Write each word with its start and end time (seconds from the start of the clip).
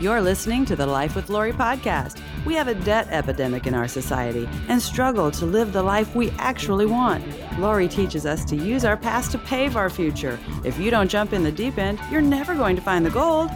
You're 0.00 0.20
listening 0.20 0.64
to 0.66 0.76
the 0.76 0.86
Life 0.86 1.16
with 1.16 1.28
Lori 1.28 1.52
podcast. 1.52 2.22
We 2.46 2.54
have 2.54 2.68
a 2.68 2.74
debt 2.76 3.08
epidemic 3.10 3.66
in 3.66 3.74
our 3.74 3.88
society 3.88 4.48
and 4.68 4.80
struggle 4.80 5.28
to 5.32 5.44
live 5.44 5.72
the 5.72 5.82
life 5.82 6.14
we 6.14 6.30
actually 6.38 6.86
want. 6.86 7.24
Lori 7.58 7.88
teaches 7.88 8.24
us 8.24 8.44
to 8.44 8.54
use 8.54 8.84
our 8.84 8.96
past 8.96 9.32
to 9.32 9.38
pave 9.38 9.76
our 9.76 9.90
future. 9.90 10.38
If 10.64 10.78
you 10.78 10.92
don't 10.92 11.10
jump 11.10 11.32
in 11.32 11.42
the 11.42 11.50
deep 11.50 11.78
end, 11.78 11.98
you're 12.12 12.20
never 12.20 12.54
going 12.54 12.76
to 12.76 12.82
find 12.82 13.04
the 13.04 13.10
gold. 13.10 13.50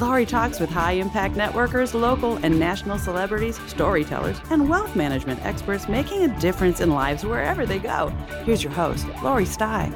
Lori 0.00 0.24
talks 0.24 0.60
with 0.60 0.70
high 0.70 0.92
impact 0.92 1.34
networkers, 1.34 2.00
local 2.00 2.36
and 2.44 2.60
national 2.60 3.00
celebrities, 3.00 3.58
storytellers, 3.66 4.40
and 4.50 4.68
wealth 4.68 4.94
management 4.94 5.44
experts 5.44 5.88
making 5.88 6.22
a 6.22 6.40
difference 6.40 6.80
in 6.80 6.90
lives 6.90 7.24
wherever 7.24 7.66
they 7.66 7.80
go. 7.80 8.10
Here's 8.44 8.62
your 8.62 8.72
host, 8.72 9.04
Lori 9.20 9.46
Stye. 9.46 9.92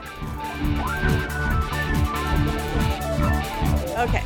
Okay. 4.00 4.24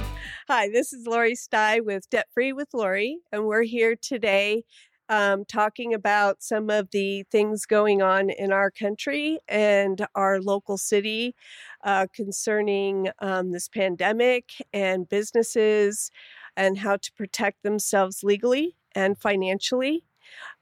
Hi, 0.48 0.68
this 0.68 0.92
is 0.92 1.08
Lori 1.08 1.34
Stye 1.34 1.80
with 1.80 2.08
Debt 2.08 2.28
Free 2.32 2.52
with 2.52 2.68
Lori, 2.72 3.18
and 3.32 3.46
we're 3.46 3.64
here 3.64 3.96
today 4.00 4.62
um, 5.08 5.44
talking 5.44 5.92
about 5.92 6.40
some 6.40 6.70
of 6.70 6.88
the 6.92 7.24
things 7.32 7.66
going 7.66 8.00
on 8.00 8.30
in 8.30 8.52
our 8.52 8.70
country 8.70 9.40
and 9.48 10.06
our 10.14 10.40
local 10.40 10.78
city 10.78 11.34
uh, 11.82 12.06
concerning 12.14 13.08
um, 13.18 13.50
this 13.50 13.68
pandemic 13.68 14.50
and 14.72 15.08
businesses 15.08 16.12
and 16.56 16.78
how 16.78 16.94
to 16.94 17.12
protect 17.14 17.64
themselves 17.64 18.22
legally 18.22 18.76
and 18.94 19.18
financially. 19.18 20.04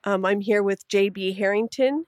Um, 0.04 0.24
I'm 0.24 0.40
here 0.40 0.62
with 0.62 0.88
JB 0.88 1.36
Harrington. 1.36 2.06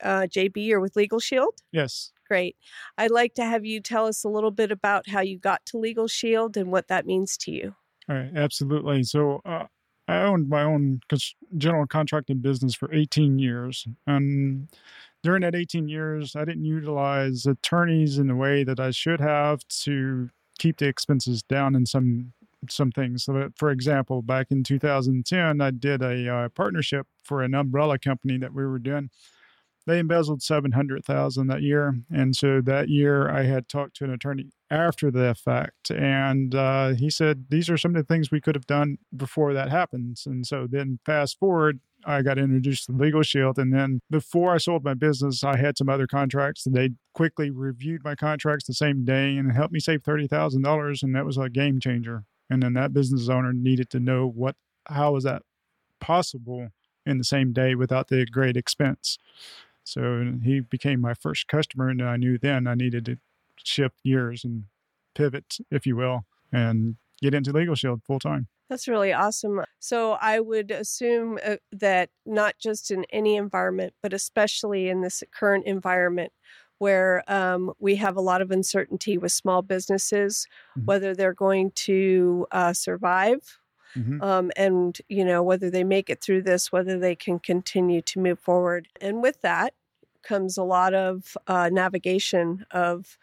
Uh, 0.00 0.28
JB, 0.30 0.64
you're 0.64 0.78
with 0.78 0.94
Legal 0.94 1.18
Shield? 1.18 1.56
Yes. 1.72 2.12
Great. 2.28 2.56
I'd 2.98 3.10
like 3.10 3.34
to 3.34 3.44
have 3.44 3.64
you 3.64 3.80
tell 3.80 4.06
us 4.06 4.24
a 4.24 4.28
little 4.28 4.50
bit 4.50 4.72
about 4.72 5.08
how 5.08 5.20
you 5.20 5.38
got 5.38 5.64
to 5.66 5.78
Legal 5.78 6.08
Shield 6.08 6.56
and 6.56 6.72
what 6.72 6.88
that 6.88 7.06
means 7.06 7.36
to 7.38 7.52
you. 7.52 7.74
All 8.08 8.16
right, 8.16 8.30
absolutely. 8.34 9.02
So 9.04 9.40
uh, 9.44 9.66
I 10.08 10.22
owned 10.22 10.48
my 10.48 10.62
own 10.62 11.00
general 11.56 11.86
contracting 11.86 12.38
business 12.38 12.74
for 12.74 12.92
18 12.92 13.38
years. 13.38 13.86
And 14.06 14.68
during 15.22 15.42
that 15.42 15.54
18 15.54 15.88
years, 15.88 16.36
I 16.36 16.44
didn't 16.44 16.64
utilize 16.64 17.46
attorneys 17.46 18.18
in 18.18 18.28
the 18.28 18.36
way 18.36 18.64
that 18.64 18.78
I 18.78 18.90
should 18.90 19.20
have 19.20 19.66
to 19.82 20.30
keep 20.58 20.78
the 20.78 20.86
expenses 20.86 21.42
down 21.42 21.74
in 21.74 21.86
some 21.86 22.32
some 22.68 22.90
things. 22.90 23.24
So, 23.24 23.50
for 23.56 23.70
example, 23.70 24.22
back 24.22 24.48
in 24.50 24.64
2010, 24.64 25.60
I 25.60 25.70
did 25.70 26.02
a 26.02 26.28
uh, 26.28 26.48
partnership 26.48 27.06
for 27.22 27.42
an 27.42 27.54
umbrella 27.54 27.98
company 27.98 28.38
that 28.38 28.52
we 28.52 28.66
were 28.66 28.78
doing 28.78 29.10
they 29.86 29.98
embezzled 29.98 30.42
700,000 30.42 31.46
that 31.46 31.62
year. 31.62 31.94
And 32.10 32.34
so 32.34 32.60
that 32.62 32.88
year 32.88 33.30
I 33.30 33.44
had 33.44 33.68
talked 33.68 33.96
to 33.96 34.04
an 34.04 34.10
attorney 34.10 34.50
after 34.68 35.12
the 35.12 35.34
fact 35.34 35.92
and 35.92 36.52
uh, 36.52 36.88
he 36.94 37.08
said 37.08 37.46
these 37.50 37.70
are 37.70 37.76
some 37.76 37.94
of 37.94 37.96
the 37.96 38.12
things 38.12 38.32
we 38.32 38.40
could 38.40 38.56
have 38.56 38.66
done 38.66 38.98
before 39.16 39.54
that 39.54 39.70
happens. 39.70 40.26
And 40.26 40.44
so 40.44 40.66
then 40.68 40.98
fast 41.06 41.38
forward 41.38 41.80
I 42.06 42.22
got 42.22 42.38
introduced 42.38 42.86
to 42.86 42.92
Legal 42.92 43.22
Shield. 43.22 43.58
And 43.58 43.74
then 43.74 44.00
before 44.10 44.54
I 44.54 44.58
sold 44.58 44.84
my 44.84 44.94
business, 44.94 45.42
I 45.42 45.56
had 45.56 45.76
some 45.76 45.88
other 45.88 46.06
contracts. 46.06 46.64
They 46.64 46.90
quickly 47.14 47.50
reviewed 47.50 48.04
my 48.04 48.14
contracts 48.14 48.66
the 48.66 48.74
same 48.74 49.04
day 49.04 49.36
and 49.36 49.52
helped 49.52 49.72
me 49.72 49.80
save 49.80 50.02
$30,000. 50.02 51.02
And 51.02 51.16
that 51.16 51.26
was 51.26 51.36
a 51.36 51.48
game 51.48 51.80
changer. 51.80 52.24
And 52.48 52.62
then 52.62 52.74
that 52.74 52.92
business 52.92 53.28
owner 53.28 53.52
needed 53.52 53.90
to 53.90 54.00
know 54.00 54.28
what, 54.28 54.54
how 54.86 55.12
was 55.12 55.24
that 55.24 55.42
possible 56.00 56.68
in 57.04 57.18
the 57.18 57.24
same 57.24 57.52
day 57.52 57.74
without 57.74 58.08
the 58.08 58.24
great 58.26 58.56
expense. 58.56 59.18
So 59.86 60.34
he 60.42 60.60
became 60.60 61.00
my 61.00 61.14
first 61.14 61.46
customer, 61.46 61.88
and 61.88 62.02
I 62.02 62.16
knew 62.16 62.38
then 62.38 62.66
I 62.66 62.74
needed 62.74 63.04
to 63.06 63.18
shift 63.62 64.02
gears 64.04 64.44
and 64.44 64.64
pivot, 65.14 65.58
if 65.70 65.86
you 65.86 65.94
will, 65.94 66.26
and 66.52 66.96
get 67.22 67.34
into 67.34 67.52
Legal 67.52 67.76
Shield 67.76 68.02
full 68.04 68.18
time. 68.18 68.48
That's 68.68 68.88
really 68.88 69.12
awesome. 69.12 69.62
So 69.78 70.12
I 70.20 70.40
would 70.40 70.72
assume 70.72 71.38
uh, 71.44 71.56
that 71.70 72.10
not 72.26 72.54
just 72.58 72.90
in 72.90 73.04
any 73.10 73.36
environment, 73.36 73.94
but 74.02 74.12
especially 74.12 74.88
in 74.88 75.02
this 75.02 75.22
current 75.32 75.66
environment 75.66 76.32
where 76.78 77.22
um, 77.28 77.72
we 77.78 77.94
have 77.96 78.16
a 78.16 78.20
lot 78.20 78.42
of 78.42 78.50
uncertainty 78.50 79.16
with 79.18 79.30
small 79.30 79.62
businesses, 79.62 80.48
mm-hmm. 80.76 80.84
whether 80.84 81.14
they're 81.14 81.32
going 81.32 81.70
to 81.76 82.44
uh, 82.50 82.72
survive 82.72 83.38
mm-hmm. 83.96 84.22
um, 84.22 84.50
and 84.56 84.98
you 85.08 85.24
know 85.24 85.42
whether 85.42 85.70
they 85.70 85.84
make 85.84 86.10
it 86.10 86.20
through 86.20 86.42
this 86.42 86.70
whether 86.70 86.98
they 86.98 87.14
can 87.14 87.38
continue 87.38 88.02
to 88.02 88.20
move 88.20 88.38
forward. 88.38 88.88
And 89.00 89.22
with 89.22 89.40
that 89.42 89.74
comes 90.22 90.58
a 90.58 90.62
lot 90.62 90.94
of 90.94 91.36
uh, 91.46 91.70
navigation 91.72 92.66
of 92.70 93.16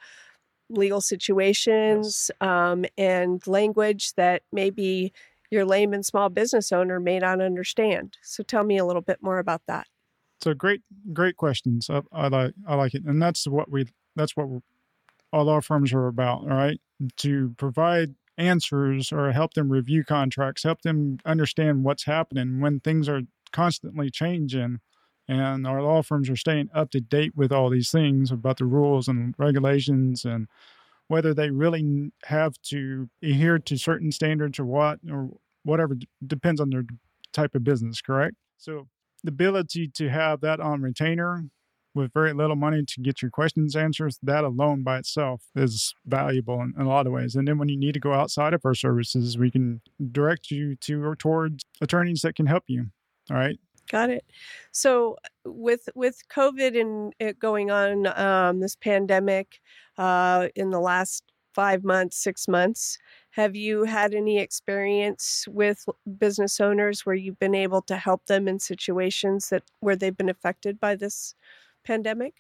legal 0.70 1.02
situations 1.02 2.32
yes. 2.42 2.48
um, 2.48 2.86
and 2.98 3.46
language 3.46 4.14
that 4.14 4.42
maybe 4.52 5.14
your 5.52 5.66
layman 5.66 6.02
small 6.02 6.30
business 6.30 6.72
owner 6.72 7.00
may 7.00 7.20
not 7.20 7.40
understand. 7.40 8.18
So 8.24 8.44
tell 8.44 8.64
me 8.64 8.78
a 8.78 8.86
little 8.86 9.02
bit 9.02 9.22
more 9.22 9.40
about 9.40 9.62
that. 9.68 9.88
So 10.42 10.54
great 10.54 10.82
great 11.14 11.38
questions. 11.38 11.90
I, 11.90 12.02
I 12.12 12.28
like 12.28 12.54
i 12.68 12.76
like 12.76 12.94
it. 12.94 13.04
And 13.06 13.22
that's 13.22 13.48
what 13.48 13.70
we 13.70 13.86
that's 14.16 14.36
what 14.36 14.48
all 15.32 15.50
our 15.50 15.62
firms 15.62 15.94
are 15.94 16.08
about 16.08 16.42
all 16.42 16.48
right? 16.48 16.82
To 17.18 17.54
provide 17.58 18.16
answers 18.38 19.12
or 19.12 19.32
help 19.32 19.54
them 19.54 19.70
review 19.72 20.04
contracts, 20.04 20.64
help 20.64 20.82
them 20.82 21.18
understand 21.26 21.84
what's 21.84 22.06
happening 22.06 22.60
when 22.60 22.80
things 22.80 23.08
are 23.08 23.22
constantly 23.52 24.10
changing. 24.10 24.80
And 25.28 25.66
our 25.66 25.82
law 25.82 26.02
firms 26.02 26.30
are 26.30 26.36
staying 26.36 26.70
up 26.74 26.92
to 26.92 27.00
date 27.00 27.34
with 27.36 27.52
all 27.52 27.70
these 27.70 27.90
things 27.92 28.32
about 28.32 28.58
the 28.58 28.66
rules 28.66 29.08
and 29.08 29.34
regulations 29.38 30.26
and 30.26 30.48
whether 31.08 31.34
they 31.34 31.50
really 31.50 32.12
have 32.26 32.56
to 32.64 33.10
adhere 33.22 33.60
to 33.60 33.78
certain 33.78 34.12
standards 34.12 34.60
or 34.60 34.66
what, 34.66 35.00
or 35.10 35.30
whatever 35.64 35.96
depends 36.26 36.60
on 36.60 36.72
their 36.72 36.84
type 37.32 37.56
of 37.56 37.64
business, 37.64 38.02
correct? 38.02 38.36
So 38.58 38.88
the 39.24 39.30
ability 39.30 39.90
to 39.96 40.10
have 40.10 40.42
that 40.42 40.60
on 40.60 40.82
retainer 40.82 41.46
with 41.96 42.14
very 42.14 42.34
little 42.34 42.56
money 42.56 42.84
to 42.86 43.02
get 43.02 43.22
your 43.22 43.32
questions 43.32 43.76
answered, 43.76 44.14
that 44.24 44.44
alone 44.44 44.84
by 44.84 44.98
itself 44.98 45.44
is 45.56 45.94
valuable 46.06 46.62
in, 46.62 46.74
in, 46.78 46.86
a 46.86 46.90
lot 46.90 47.08
of 47.08 47.14
ways. 47.14 47.36
And 47.36 47.48
then 47.48 47.58
when 47.58 47.70
you 47.70 47.78
need 47.78 47.94
to 47.94 48.00
go 48.00 48.14
outside 48.14 48.54
of 48.54 48.62
our 48.66 48.74
services, 48.74 49.38
we 49.38 49.52
can 49.52 49.82
direct 50.12 50.52
you 50.52 50.76
to 50.78 51.04
or 51.04 51.16
towards 51.16 51.64
attorneys 51.82 52.22
that 52.22 52.36
can 52.36 52.46
help 52.46 52.64
you. 52.68 52.88
All 53.30 53.38
right. 53.38 53.60
Got 53.90 54.10
it. 54.10 54.26
So 54.72 55.18
with 55.46 55.90
with 55.94 56.22
COVID 56.30 56.80
and 56.80 57.14
it 57.20 57.38
going 57.38 57.70
on, 57.70 58.08
um, 58.18 58.60
this 58.60 58.76
pandemic 58.76 59.60
uh, 59.98 60.48
in 60.56 60.72
the 60.72 60.80
last 60.80 61.24
five 61.54 61.84
months, 61.84 62.18
six 62.18 62.48
months, 62.48 62.98
have 63.32 63.56
you 63.56 63.84
had 63.84 64.14
any 64.14 64.40
experience 64.40 65.46
with 65.50 65.86
business 66.18 66.60
owners 66.60 67.06
where 67.06 67.16
you've 67.16 67.40
been 67.40 67.56
able 67.56 67.82
to 67.84 67.96
help 67.96 68.26
them 68.26 68.48
in 68.48 68.60
situations 68.60 69.50
that 69.50 69.64
where 69.82 69.96
they've 69.96 70.18
been 70.18 70.30
affected 70.30 70.80
by 70.80 70.96
this 70.96 71.36
pandemic? 71.84 72.36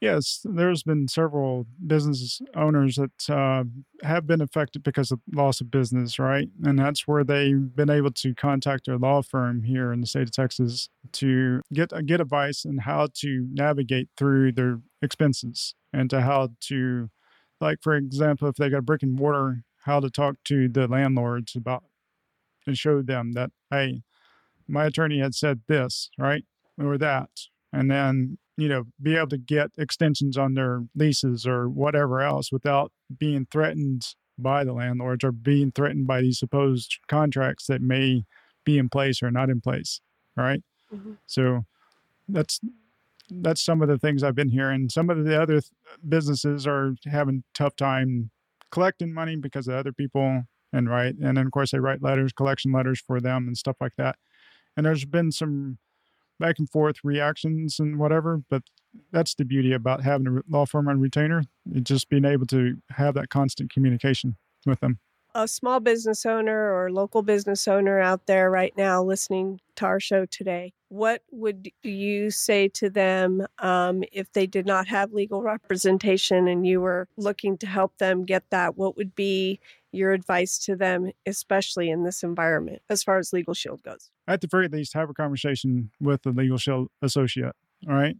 Yes, 0.00 0.40
there's 0.44 0.84
been 0.84 1.08
several 1.08 1.66
business 1.84 2.40
owners 2.54 2.96
that 2.96 3.30
uh, 3.30 3.64
have 4.02 4.26
been 4.26 4.40
affected 4.40 4.84
because 4.84 5.10
of 5.10 5.20
loss 5.32 5.60
of 5.60 5.70
business, 5.70 6.18
right? 6.18 6.48
And 6.64 6.78
that's 6.78 7.08
where 7.08 7.24
they've 7.24 7.74
been 7.74 7.90
able 7.90 8.12
to 8.12 8.34
contact 8.34 8.86
their 8.86 8.98
law 8.98 9.22
firm 9.22 9.64
here 9.64 9.92
in 9.92 10.00
the 10.00 10.06
state 10.06 10.22
of 10.22 10.30
Texas 10.30 10.88
to 11.12 11.62
get 11.72 11.90
get 12.06 12.20
advice 12.20 12.64
on 12.64 12.78
how 12.78 13.08
to 13.14 13.48
navigate 13.52 14.08
through 14.16 14.52
their 14.52 14.80
expenses 15.02 15.74
and 15.92 16.08
to 16.10 16.20
how 16.20 16.50
to, 16.60 17.10
like 17.60 17.78
for 17.82 17.94
example, 17.96 18.48
if 18.48 18.56
they 18.56 18.70
got 18.70 18.86
brick 18.86 19.02
and 19.02 19.14
mortar, 19.14 19.64
how 19.84 19.98
to 19.98 20.10
talk 20.10 20.36
to 20.44 20.68
the 20.68 20.86
landlords 20.86 21.56
about 21.56 21.82
and 22.66 22.78
show 22.78 23.02
them 23.02 23.32
that 23.32 23.50
hey, 23.70 24.02
my 24.68 24.84
attorney 24.84 25.18
had 25.18 25.34
said 25.34 25.62
this, 25.66 26.10
right, 26.18 26.44
or 26.80 26.98
that, 26.98 27.30
and 27.72 27.90
then 27.90 28.38
you 28.58 28.68
know, 28.68 28.84
be 29.00 29.16
able 29.16 29.28
to 29.28 29.38
get 29.38 29.70
extensions 29.78 30.36
on 30.36 30.54
their 30.54 30.82
leases 30.96 31.46
or 31.46 31.68
whatever 31.68 32.20
else 32.20 32.50
without 32.50 32.90
being 33.16 33.46
threatened 33.52 34.14
by 34.36 34.64
the 34.64 34.72
landlords 34.72 35.22
or 35.22 35.30
being 35.30 35.70
threatened 35.70 36.08
by 36.08 36.20
these 36.20 36.40
supposed 36.40 36.98
contracts 37.06 37.66
that 37.68 37.80
may 37.80 38.24
be 38.64 38.76
in 38.76 38.88
place 38.88 39.22
or 39.22 39.30
not 39.30 39.48
in 39.48 39.60
place. 39.60 40.00
Right. 40.36 40.60
Mm-hmm. 40.92 41.12
So 41.26 41.66
that's 42.28 42.58
that's 43.30 43.62
some 43.62 43.80
of 43.80 43.88
the 43.88 43.98
things 43.98 44.24
I've 44.24 44.34
been 44.34 44.48
hearing. 44.48 44.88
Some 44.88 45.08
of 45.08 45.24
the 45.24 45.40
other 45.40 45.60
th- 45.60 45.70
businesses 46.08 46.66
are 46.66 46.94
having 47.04 47.44
tough 47.54 47.76
time 47.76 48.30
collecting 48.72 49.14
money 49.14 49.36
because 49.36 49.68
of 49.68 49.74
other 49.74 49.92
people 49.92 50.42
and 50.72 50.88
right. 50.88 51.14
And 51.14 51.36
then 51.36 51.46
of 51.46 51.52
course 51.52 51.70
they 51.70 51.78
write 51.78 52.02
letters, 52.02 52.32
collection 52.32 52.72
letters 52.72 53.00
for 53.00 53.20
them 53.20 53.46
and 53.46 53.56
stuff 53.56 53.76
like 53.80 53.94
that. 53.98 54.16
And 54.76 54.84
there's 54.84 55.04
been 55.04 55.30
some 55.30 55.78
back 56.38 56.58
and 56.58 56.68
forth 56.70 56.96
reactions 57.04 57.78
and 57.78 57.98
whatever. 57.98 58.42
But 58.48 58.62
that's 59.12 59.34
the 59.34 59.44
beauty 59.44 59.72
about 59.72 60.02
having 60.02 60.26
a 60.26 60.40
law 60.48 60.66
firm 60.66 60.88
on 60.88 61.00
retainer, 61.00 61.44
just 61.82 62.08
being 62.08 62.24
able 62.24 62.46
to 62.46 62.76
have 62.90 63.14
that 63.14 63.28
constant 63.28 63.72
communication 63.72 64.36
with 64.66 64.80
them. 64.80 64.98
A 65.34 65.46
small 65.46 65.80
business 65.80 66.24
owner 66.26 66.72
or 66.74 66.90
local 66.90 67.22
business 67.22 67.68
owner 67.68 68.00
out 68.00 68.26
there 68.26 68.50
right 68.50 68.72
now 68.76 69.02
listening 69.02 69.60
to 69.76 69.84
our 69.84 70.00
show 70.00 70.26
today, 70.26 70.72
what 70.88 71.22
would 71.30 71.70
you 71.82 72.30
say 72.30 72.68
to 72.68 72.90
them 72.90 73.46
um, 73.58 74.02
if 74.12 74.32
they 74.32 74.46
did 74.46 74.66
not 74.66 74.88
have 74.88 75.12
legal 75.12 75.42
representation 75.42 76.48
and 76.48 76.66
you 76.66 76.80
were 76.80 77.08
looking 77.16 77.58
to 77.58 77.66
help 77.66 77.96
them 77.98 78.24
get 78.24 78.44
that? 78.50 78.76
What 78.76 78.96
would 78.96 79.14
be 79.14 79.60
your 79.92 80.12
advice 80.12 80.58
to 80.58 80.76
them, 80.76 81.10
especially 81.26 81.90
in 81.90 82.04
this 82.04 82.22
environment, 82.22 82.82
as 82.88 83.02
far 83.02 83.18
as 83.18 83.32
Legal 83.32 83.54
Shield 83.54 83.82
goes? 83.82 84.10
At 84.26 84.40
the 84.40 84.48
very 84.48 84.68
least, 84.68 84.94
have 84.94 85.10
a 85.10 85.14
conversation 85.14 85.90
with 86.00 86.22
the 86.22 86.30
Legal 86.30 86.58
Shield 86.58 86.88
associate, 87.02 87.54
all 87.88 87.94
right, 87.94 88.16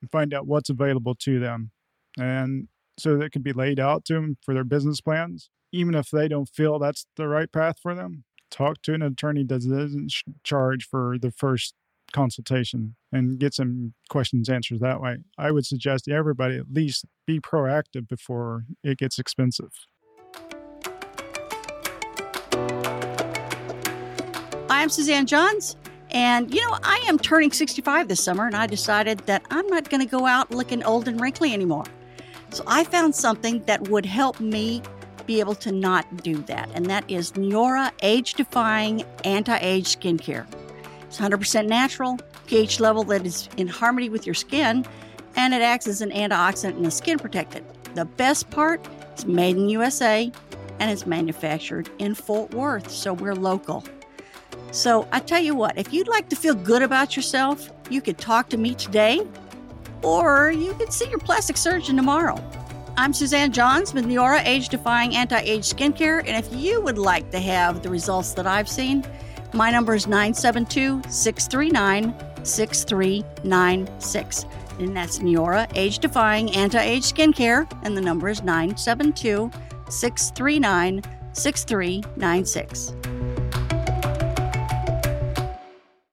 and 0.00 0.10
find 0.10 0.32
out 0.32 0.46
what's 0.46 0.70
available 0.70 1.14
to 1.16 1.38
them. 1.38 1.70
And 2.18 2.68
so 2.98 3.16
that 3.16 3.32
can 3.32 3.42
be 3.42 3.52
laid 3.52 3.80
out 3.80 4.04
to 4.06 4.14
them 4.14 4.36
for 4.42 4.54
their 4.54 4.64
business 4.64 5.00
plans 5.00 5.50
even 5.72 5.94
if 5.94 6.10
they 6.10 6.28
don't 6.28 6.48
feel 6.48 6.78
that's 6.78 7.06
the 7.16 7.26
right 7.26 7.50
path 7.50 7.78
for 7.82 7.94
them, 7.94 8.24
talk 8.50 8.82
to 8.82 8.94
an 8.94 9.02
attorney 9.02 9.42
that 9.44 9.68
doesn't 9.68 10.12
charge 10.44 10.86
for 10.86 11.16
the 11.18 11.30
first 11.30 11.74
consultation 12.12 12.94
and 13.10 13.38
get 13.38 13.54
some 13.54 13.94
questions 14.10 14.50
answered 14.50 14.80
that 14.80 15.00
way. 15.00 15.16
I 15.38 15.50
would 15.50 15.64
suggest 15.64 16.08
everybody 16.08 16.58
at 16.58 16.70
least 16.70 17.06
be 17.26 17.40
proactive 17.40 18.06
before 18.06 18.64
it 18.84 18.98
gets 18.98 19.18
expensive. 19.18 19.72
I'm 24.68 24.90
Suzanne 24.90 25.26
Johns. 25.26 25.76
And, 26.10 26.52
you 26.52 26.60
know, 26.68 26.76
I 26.82 27.02
am 27.08 27.18
turning 27.18 27.52
65 27.52 28.08
this 28.08 28.22
summer, 28.22 28.46
and 28.46 28.54
I 28.54 28.66
decided 28.66 29.20
that 29.20 29.42
I'm 29.50 29.66
not 29.68 29.88
going 29.88 30.02
to 30.02 30.06
go 30.06 30.26
out 30.26 30.50
looking 30.50 30.82
old 30.82 31.08
and 31.08 31.18
wrinkly 31.18 31.54
anymore. 31.54 31.84
So 32.50 32.62
I 32.66 32.84
found 32.84 33.14
something 33.14 33.60
that 33.64 33.88
would 33.88 34.04
help 34.04 34.38
me 34.38 34.82
be 35.26 35.40
able 35.40 35.54
to 35.56 35.72
not 35.72 36.22
do 36.22 36.36
that, 36.42 36.70
and 36.74 36.86
that 36.86 37.04
is 37.10 37.32
Neora 37.32 37.90
Age 38.02 38.34
Defying 38.34 39.04
Anti 39.24 39.56
Age 39.58 39.96
Skincare. 39.98 40.46
It's 41.02 41.18
100% 41.18 41.66
natural, 41.66 42.18
pH 42.46 42.80
level 42.80 43.04
that 43.04 43.26
is 43.26 43.48
in 43.56 43.68
harmony 43.68 44.08
with 44.08 44.26
your 44.26 44.34
skin, 44.34 44.84
and 45.36 45.54
it 45.54 45.62
acts 45.62 45.86
as 45.86 46.00
an 46.00 46.10
antioxidant 46.10 46.76
and 46.76 46.86
a 46.86 46.90
skin 46.90 47.18
protectant. 47.18 47.66
The 47.94 48.04
best 48.04 48.50
part 48.50 48.86
it's 49.12 49.26
made 49.26 49.56
in 49.56 49.68
USA 49.68 50.32
and 50.78 50.90
it's 50.90 51.06
manufactured 51.06 51.88
in 51.98 52.14
Fort 52.14 52.52
Worth, 52.54 52.90
so 52.90 53.12
we're 53.12 53.34
local. 53.34 53.84
So 54.72 55.06
I 55.12 55.20
tell 55.20 55.40
you 55.40 55.54
what, 55.54 55.78
if 55.78 55.92
you'd 55.92 56.08
like 56.08 56.28
to 56.30 56.36
feel 56.36 56.54
good 56.54 56.82
about 56.82 57.14
yourself, 57.14 57.70
you 57.90 58.00
could 58.00 58.18
talk 58.18 58.48
to 58.48 58.56
me 58.56 58.74
today, 58.74 59.26
or 60.02 60.50
you 60.50 60.72
could 60.74 60.92
see 60.92 61.08
your 61.08 61.18
plastic 61.18 61.56
surgeon 61.56 61.94
tomorrow. 61.94 62.36
I'm 62.94 63.14
Suzanne 63.14 63.52
Johns 63.52 63.94
with 63.94 64.04
Neora 64.04 64.44
Age 64.44 64.68
Defying 64.68 65.16
Anti 65.16 65.38
Age 65.38 65.64
Skincare. 65.64 66.18
And 66.26 66.44
if 66.44 66.54
you 66.54 66.82
would 66.82 66.98
like 66.98 67.30
to 67.30 67.40
have 67.40 67.82
the 67.82 67.88
results 67.88 68.34
that 68.34 68.46
I've 68.46 68.68
seen, 68.68 69.02
my 69.54 69.70
number 69.70 69.94
is 69.94 70.06
972 70.06 71.00
639 71.08 72.14
6396. 72.44 74.44
And 74.78 74.94
that's 74.94 75.20
Neora 75.20 75.72
Age 75.74 76.00
Defying 76.00 76.54
Anti 76.54 76.82
Age 76.82 77.04
Skincare. 77.04 77.66
And 77.82 77.96
the 77.96 78.02
number 78.02 78.28
is 78.28 78.42
972 78.42 79.50
639 79.88 81.00
6396. 81.32 82.94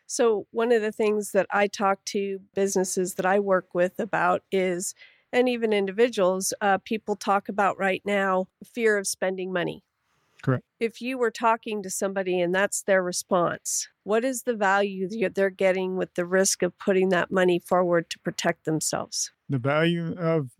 So, 0.07 0.47
one 0.51 0.71
of 0.71 0.81
the 0.81 0.93
things 0.93 1.31
that 1.31 1.45
I 1.51 1.67
talk 1.67 2.05
to 2.05 2.39
businesses 2.55 3.15
that 3.15 3.25
I 3.25 3.39
work 3.39 3.73
with 3.73 3.99
about 3.99 4.43
is 4.51 4.95
and 5.31 5.47
even 5.49 5.73
individuals, 5.73 6.53
uh, 6.61 6.77
people 6.79 7.15
talk 7.15 7.49
about 7.49 7.77
right 7.77 8.01
now 8.05 8.47
fear 8.63 8.97
of 8.97 9.07
spending 9.07 9.51
money. 9.51 9.83
Correct. 10.41 10.63
If 10.79 11.01
you 11.01 11.17
were 11.17 11.31
talking 11.31 11.83
to 11.83 11.89
somebody 11.89 12.39
and 12.39 12.55
that's 12.55 12.83
their 12.83 13.03
response, 13.03 13.89
what 14.03 14.23
is 14.23 14.43
the 14.43 14.55
value 14.55 15.09
that 15.09 15.35
they're 15.35 15.49
getting 15.49 15.97
with 15.97 16.13
the 16.15 16.25
risk 16.25 16.63
of 16.63 16.77
putting 16.77 17.09
that 17.09 17.31
money 17.31 17.59
forward 17.59 18.09
to 18.11 18.19
protect 18.19 18.65
themselves? 18.65 19.31
The 19.49 19.57
value 19.57 20.15
of 20.17 20.51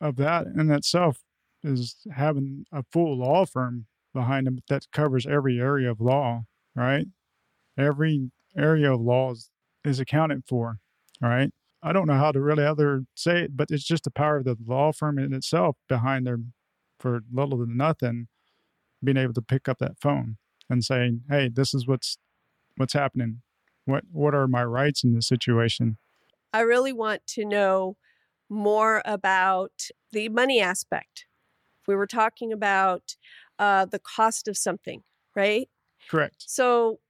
of 0.00 0.16
that 0.16 0.46
in 0.46 0.70
itself 0.70 1.22
is 1.62 1.96
having 2.14 2.66
a 2.72 2.84
full 2.92 3.18
law 3.18 3.46
firm 3.46 3.86
behind 4.12 4.46
them 4.46 4.58
that 4.68 4.90
covers 4.92 5.26
every 5.26 5.58
area 5.58 5.90
of 5.90 6.00
law, 6.00 6.42
right? 6.74 7.06
Every 7.78 8.30
area 8.56 8.92
of 8.92 9.00
law 9.00 9.32
is, 9.32 9.48
is 9.84 10.00
accounted 10.00 10.42
for, 10.46 10.78
right? 11.20 11.50
I 11.82 11.92
don't 11.92 12.06
know 12.06 12.18
how 12.18 12.32
to 12.32 12.40
really 12.40 12.64
other 12.64 13.04
say 13.14 13.42
it, 13.42 13.56
but 13.56 13.68
it's 13.70 13.84
just 13.84 14.04
the 14.04 14.10
power 14.10 14.38
of 14.38 14.44
the 14.44 14.56
law 14.64 14.92
firm 14.92 15.18
in 15.18 15.32
itself 15.32 15.76
behind 15.88 16.26
there 16.26 16.38
for 17.00 17.22
little 17.32 17.58
than 17.58 17.76
nothing, 17.76 18.28
being 19.02 19.16
able 19.16 19.34
to 19.34 19.42
pick 19.42 19.68
up 19.68 19.78
that 19.78 20.00
phone 20.00 20.36
and 20.70 20.84
saying, 20.84 21.22
"Hey, 21.28 21.48
this 21.48 21.74
is 21.74 21.86
what's 21.86 22.18
what's 22.76 22.92
happening. 22.92 23.42
What 23.84 24.04
what 24.12 24.34
are 24.34 24.46
my 24.46 24.64
rights 24.64 25.02
in 25.02 25.14
this 25.14 25.26
situation?" 25.26 25.98
I 26.52 26.60
really 26.60 26.92
want 26.92 27.26
to 27.28 27.44
know 27.44 27.96
more 28.48 29.02
about 29.04 29.88
the 30.12 30.28
money 30.28 30.60
aspect. 30.60 31.26
If 31.80 31.88
we 31.88 31.96
were 31.96 32.06
talking 32.06 32.52
about 32.52 33.16
uh, 33.58 33.86
the 33.86 33.98
cost 33.98 34.46
of 34.46 34.56
something, 34.56 35.02
right? 35.34 35.68
Correct. 36.08 36.44
So 36.46 37.00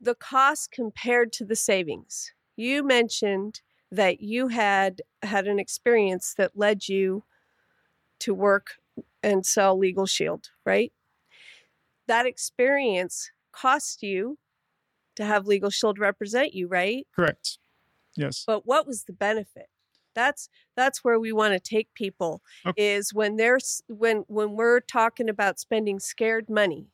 the 0.00 0.14
cost 0.14 0.72
compared 0.72 1.32
to 1.34 1.44
the 1.44 1.56
savings. 1.56 2.32
You 2.56 2.82
mentioned 2.82 3.60
that 3.90 4.20
you 4.20 4.48
had 4.48 5.02
had 5.22 5.46
an 5.46 5.58
experience 5.58 6.34
that 6.36 6.56
led 6.56 6.88
you 6.88 7.24
to 8.20 8.34
work 8.34 8.72
and 9.22 9.46
sell 9.46 9.78
Legal 9.78 10.06
Shield, 10.06 10.50
right? 10.64 10.92
That 12.06 12.26
experience 12.26 13.30
cost 13.52 14.02
you 14.02 14.38
to 15.16 15.24
have 15.24 15.46
Legal 15.46 15.70
Shield 15.70 15.98
represent 15.98 16.54
you, 16.54 16.68
right? 16.68 17.06
Correct. 17.14 17.58
Yes. 18.16 18.44
But 18.46 18.66
what 18.66 18.86
was 18.86 19.04
the 19.04 19.12
benefit? 19.12 19.68
That's 20.14 20.48
that's 20.76 21.04
where 21.04 21.20
we 21.20 21.32
want 21.32 21.54
to 21.54 21.60
take 21.60 21.94
people 21.94 22.42
okay. 22.66 22.96
is 22.96 23.14
when 23.14 23.36
there's 23.36 23.82
when 23.88 24.24
when 24.26 24.56
we're 24.56 24.80
talking 24.80 25.28
about 25.28 25.60
spending 25.60 26.00
scared 26.00 26.50
money, 26.50 26.88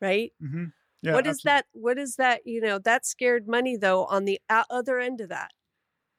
right? 0.00 0.32
Mm-hmm. 0.42 0.64
Yeah, 1.02 1.12
what 1.12 1.26
is 1.26 1.38
absolutely. 1.38 1.50
that? 1.50 1.64
What 1.72 1.98
is 1.98 2.16
that? 2.16 2.40
You 2.44 2.60
know, 2.60 2.78
that 2.80 3.06
scared 3.06 3.46
money 3.46 3.76
though 3.76 4.06
on 4.06 4.24
the 4.24 4.40
other 4.48 4.98
end 4.98 5.20
of 5.20 5.28
that 5.28 5.52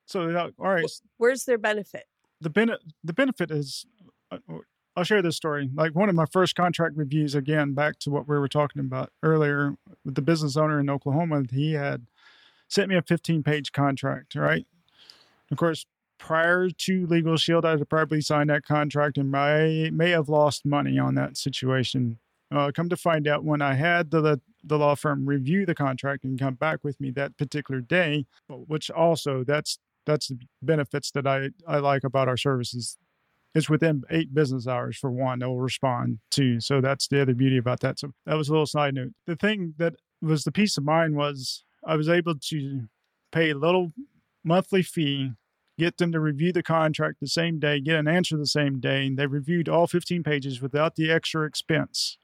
so, 0.06 0.30
uh, 0.30 0.50
all 0.60 0.74
right. 0.74 0.86
Where's 1.18 1.46
their 1.46 1.58
benefit? 1.58 2.06
The 2.42 2.50
benefit 2.50 2.82
the 3.04 3.14
benefit 3.14 3.52
is 3.52 3.86
uh, 4.32 4.38
I'll 4.96 5.04
share 5.04 5.22
this 5.22 5.36
story. 5.36 5.70
Like 5.74 5.96
one 5.96 6.10
of 6.10 6.16
my 6.16 6.26
first 6.26 6.56
contract 6.56 6.96
reviews, 6.96 7.34
again, 7.34 7.74
back 7.74 7.98
to 8.00 8.12
what 8.12 8.28
we 8.28 8.38
were 8.38 8.48
talking 8.48 8.80
about 8.80 9.12
earlier 9.24 9.76
with 10.06 10.16
the 10.16 10.22
business 10.22 10.56
owner 10.56 10.80
in 10.80 10.90
Oklahoma, 10.90 11.44
he 11.52 11.74
had 11.74 12.06
sent 12.68 12.90
me 12.90 12.96
a 12.96 13.02
15 13.02 13.44
page 13.44 13.72
contract, 13.72 14.36
right? 14.36 14.66
Of 15.52 15.58
course, 15.58 15.86
prior 16.20 16.70
to 16.70 17.08
Legal 17.08 17.38
Shield, 17.38 17.66
I 17.66 17.72
had 17.72 17.90
probably 17.90 18.22
signed 18.22 18.50
that 18.50 18.66
contract 18.66 19.18
and 19.18 19.36
I 19.36 19.90
may 19.92 20.12
have 20.12 20.30
lost 20.30 20.66
money 20.66 21.00
on 21.00 21.16
that 21.16 21.38
situation. 21.38 22.20
Uh, 22.52 22.72
come 22.72 22.88
to 22.90 22.98
find 22.98 23.28
out, 23.28 23.44
when 23.44 23.62
I 23.62 23.74
had 23.74 24.12
the 24.12 24.40
the 24.64 24.78
law 24.78 24.96
firm 24.96 25.26
review 25.26 25.66
the 25.66 25.76
contract 25.76 26.24
and 26.24 26.40
come 26.40 26.54
back 26.54 26.84
with 26.84 27.02
me 27.02 27.12
that 27.12 27.36
particular 27.36 27.82
day, 27.82 28.26
which 28.48 28.90
also 28.90 29.44
that's 29.44 29.78
that's 30.06 30.28
the 30.28 30.40
benefits 30.62 31.12
that 31.12 31.28
I, 31.28 31.50
I 31.68 31.78
like 31.78 32.04
about 32.04 32.28
our 32.28 32.38
services. 32.38 32.98
It's 33.56 33.70
within 33.70 34.04
eight 34.10 34.34
business 34.34 34.68
hours 34.68 34.98
for 34.98 35.12
one, 35.12 35.40
they'll 35.40 35.58
respond 35.58 36.20
to. 36.32 36.60
So 36.60 36.82
that's 36.82 37.08
the 37.08 37.22
other 37.22 37.36
beauty 37.36 37.58
about 37.58 37.82
that. 37.82 38.00
So 38.00 38.12
that 38.26 38.36
was 38.36 38.50
a 38.50 38.52
little 38.52 38.66
side 38.66 38.96
note. 38.96 39.12
The 39.28 39.36
thing 39.36 39.76
that 39.78 39.94
was 40.22 40.44
the 40.44 40.52
peace 40.52 40.78
of 40.78 40.84
mind 40.84 41.16
was 41.16 41.64
I 41.86 41.96
was 41.96 42.10
able 42.10 42.36
to 42.36 42.88
pay 43.32 43.52
a 43.52 43.58
little 43.58 43.94
monthly 44.44 44.82
fee, 44.82 45.32
get 45.78 45.98
them 45.98 46.12
to 46.12 46.20
review 46.20 46.52
the 46.52 46.64
contract 46.64 47.20
the 47.20 47.28
same 47.28 47.60
day, 47.60 47.80
get 47.80 47.98
an 47.98 48.08
answer 48.08 48.38
the 48.38 48.48
same 48.48 48.80
day, 48.80 49.08
and 49.08 49.18
they 49.18 49.28
reviewed 49.28 49.70
all 49.70 49.88
15 49.88 50.24
pages 50.24 50.62
without 50.62 50.96
the 50.96 51.12
extra 51.12 51.46
expense. 51.46 52.18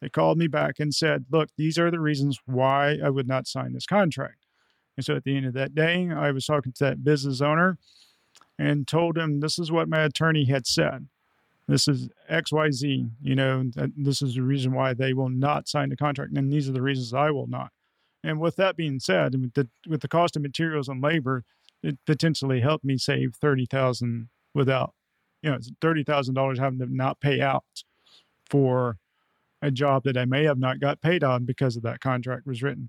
They 0.00 0.08
called 0.08 0.38
me 0.38 0.46
back 0.46 0.78
and 0.78 0.94
said, 0.94 1.26
Look, 1.30 1.50
these 1.56 1.78
are 1.78 1.90
the 1.90 2.00
reasons 2.00 2.38
why 2.46 2.98
I 3.02 3.10
would 3.10 3.26
not 3.26 3.46
sign 3.46 3.72
this 3.72 3.86
contract. 3.86 4.37
And 4.98 5.04
so 5.04 5.14
at 5.14 5.22
the 5.22 5.36
end 5.36 5.46
of 5.46 5.52
that 5.52 5.76
day, 5.76 6.10
I 6.10 6.32
was 6.32 6.44
talking 6.44 6.72
to 6.72 6.84
that 6.84 7.04
business 7.04 7.40
owner 7.40 7.78
and 8.58 8.88
told 8.88 9.16
him 9.16 9.38
this 9.38 9.56
is 9.56 9.70
what 9.70 9.88
my 9.88 10.00
attorney 10.00 10.46
had 10.46 10.66
said. 10.66 11.06
This 11.68 11.86
is 11.86 12.08
XYZ, 12.28 13.08
you 13.22 13.36
know, 13.36 13.70
this 13.96 14.22
is 14.22 14.34
the 14.34 14.42
reason 14.42 14.72
why 14.72 14.94
they 14.94 15.12
will 15.12 15.28
not 15.28 15.68
sign 15.68 15.90
the 15.90 15.96
contract. 15.96 16.36
And 16.36 16.52
these 16.52 16.68
are 16.68 16.72
the 16.72 16.82
reasons 16.82 17.14
I 17.14 17.30
will 17.30 17.46
not. 17.46 17.70
And 18.24 18.40
with 18.40 18.56
that 18.56 18.76
being 18.76 18.98
said, 18.98 19.36
with 19.88 20.00
the, 20.00 20.08
cost 20.08 20.34
of 20.34 20.42
materials 20.42 20.88
and 20.88 21.00
labor, 21.00 21.44
it 21.80 21.96
potentially 22.04 22.60
helped 22.60 22.84
me 22.84 22.98
save 22.98 23.36
30000 23.40 24.28
without, 24.52 24.94
you 25.42 25.50
know, 25.52 25.58
$30,000 25.80 26.58
having 26.58 26.80
to 26.80 26.92
not 26.92 27.20
pay 27.20 27.40
out 27.40 27.84
for 28.50 28.98
a 29.62 29.70
job 29.70 30.02
that 30.02 30.16
I 30.16 30.24
may 30.24 30.42
have 30.42 30.58
not 30.58 30.80
got 30.80 31.00
paid 31.00 31.22
on 31.22 31.44
because 31.44 31.76
of 31.76 31.84
that 31.84 32.00
contract 32.00 32.48
was 32.48 32.64
written. 32.64 32.88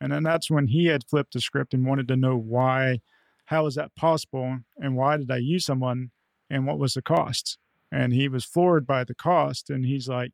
And 0.00 0.12
then 0.12 0.22
that's 0.22 0.50
when 0.50 0.68
he 0.68 0.86
had 0.86 1.08
flipped 1.08 1.32
the 1.32 1.40
script 1.40 1.72
and 1.74 1.86
wanted 1.86 2.08
to 2.08 2.16
know 2.16 2.36
why, 2.36 3.00
how 3.46 3.66
is 3.66 3.74
that 3.76 3.94
possible? 3.96 4.58
And 4.76 4.96
why 4.96 5.16
did 5.16 5.30
I 5.30 5.38
use 5.38 5.64
someone? 5.64 6.10
And 6.50 6.66
what 6.66 6.78
was 6.78 6.94
the 6.94 7.02
cost? 7.02 7.58
And 7.90 8.12
he 8.12 8.28
was 8.28 8.44
floored 8.44 8.86
by 8.86 9.04
the 9.04 9.14
cost. 9.14 9.70
And 9.70 9.84
he's 9.86 10.08
like, 10.08 10.32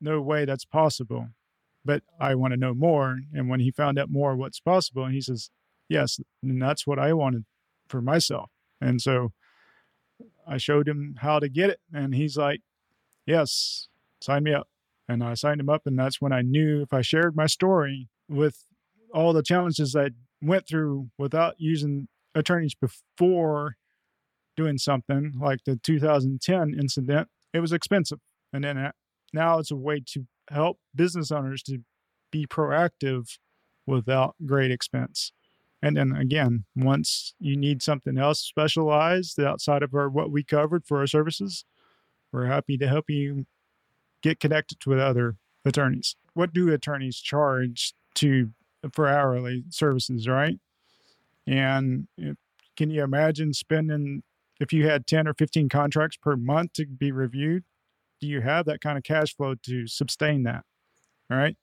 no 0.00 0.20
way 0.20 0.44
that's 0.44 0.64
possible, 0.64 1.28
but 1.84 2.02
I 2.18 2.34
want 2.34 2.52
to 2.52 2.56
know 2.56 2.74
more. 2.74 3.18
And 3.34 3.48
when 3.48 3.60
he 3.60 3.70
found 3.70 3.98
out 3.98 4.10
more 4.10 4.34
what's 4.34 4.60
possible, 4.60 5.04
and 5.04 5.14
he 5.14 5.20
says, 5.20 5.50
yes, 5.88 6.18
and 6.42 6.60
that's 6.60 6.86
what 6.86 6.98
I 6.98 7.12
wanted 7.12 7.44
for 7.86 8.00
myself. 8.00 8.50
And 8.80 9.00
so 9.00 9.32
I 10.46 10.56
showed 10.56 10.88
him 10.88 11.16
how 11.18 11.38
to 11.38 11.48
get 11.48 11.70
it, 11.70 11.80
and 11.92 12.14
he's 12.14 12.36
like, 12.36 12.62
yes, 13.26 13.88
sign 14.22 14.44
me 14.44 14.54
up. 14.54 14.68
And 15.06 15.22
I 15.22 15.34
signed 15.34 15.60
him 15.60 15.68
up, 15.68 15.82
and 15.84 15.98
that's 15.98 16.20
when 16.20 16.32
I 16.32 16.40
knew 16.40 16.80
if 16.80 16.94
I 16.94 17.02
shared 17.02 17.36
my 17.36 17.46
story 17.46 18.08
with 18.30 18.64
all 19.12 19.32
the 19.32 19.42
challenges 19.42 19.94
I 19.96 20.10
went 20.40 20.66
through 20.66 21.10
without 21.18 21.56
using 21.58 22.08
attorneys 22.34 22.74
before 22.74 23.74
doing 24.56 24.78
something 24.78 25.34
like 25.40 25.60
the 25.66 25.76
2010 25.76 26.74
incident, 26.78 27.28
it 27.52 27.60
was 27.60 27.72
expensive. 27.72 28.20
And 28.52 28.64
then 28.64 28.78
uh, 28.78 28.92
now 29.32 29.58
it's 29.58 29.70
a 29.70 29.76
way 29.76 30.02
to 30.12 30.26
help 30.48 30.78
business 30.94 31.30
owners 31.30 31.62
to 31.64 31.80
be 32.30 32.46
proactive 32.46 33.38
without 33.86 34.36
great 34.46 34.70
expense. 34.70 35.32
And 35.82 35.96
then 35.96 36.14
again, 36.14 36.64
once 36.76 37.34
you 37.40 37.56
need 37.56 37.82
something 37.82 38.18
else 38.18 38.40
specialized 38.40 39.40
outside 39.40 39.82
of 39.82 39.94
our, 39.94 40.08
what 40.08 40.30
we 40.30 40.44
covered 40.44 40.84
for 40.84 40.98
our 40.98 41.06
services, 41.06 41.64
we're 42.32 42.46
happy 42.46 42.76
to 42.76 42.86
help 42.86 43.06
you 43.08 43.46
get 44.22 44.40
connected 44.40 44.78
with 44.86 44.98
other 44.98 45.36
attorneys. 45.64 46.16
What 46.34 46.52
do 46.52 46.72
attorneys 46.72 47.16
charge 47.16 47.94
to 48.20 48.50
for 48.92 49.06
hourly 49.06 49.64
services, 49.70 50.26
right? 50.26 50.58
And 51.46 52.06
can 52.76 52.90
you 52.90 53.02
imagine 53.02 53.52
spending 53.52 54.22
if 54.58 54.72
you 54.72 54.86
had 54.88 55.06
10 55.06 55.26
or 55.28 55.34
15 55.34 55.68
contracts 55.68 56.16
per 56.16 56.36
month 56.36 56.72
to 56.74 56.86
be 56.86 57.12
reviewed? 57.12 57.64
Do 58.20 58.26
you 58.26 58.40
have 58.42 58.66
that 58.66 58.80
kind 58.80 58.96
of 58.96 59.04
cash 59.04 59.34
flow 59.34 59.54
to 59.64 59.86
sustain 59.86 60.42
that? 60.44 60.64
All 61.30 61.36
right. 61.36 61.56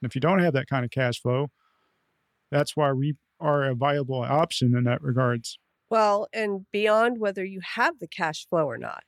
And 0.00 0.10
if 0.10 0.14
you 0.14 0.20
don't 0.20 0.40
have 0.40 0.52
that 0.54 0.66
kind 0.68 0.84
of 0.84 0.90
cash 0.90 1.20
flow, 1.20 1.48
that's 2.50 2.76
why 2.76 2.92
we 2.92 3.14
are 3.40 3.64
a 3.64 3.74
viable 3.74 4.20
option 4.20 4.76
in 4.76 4.84
that 4.84 5.02
regards. 5.02 5.58
Well, 5.90 6.28
and 6.32 6.66
beyond 6.72 7.18
whether 7.18 7.44
you 7.44 7.60
have 7.74 7.98
the 7.98 8.08
cash 8.08 8.46
flow 8.48 8.64
or 8.66 8.78
not, 8.78 9.04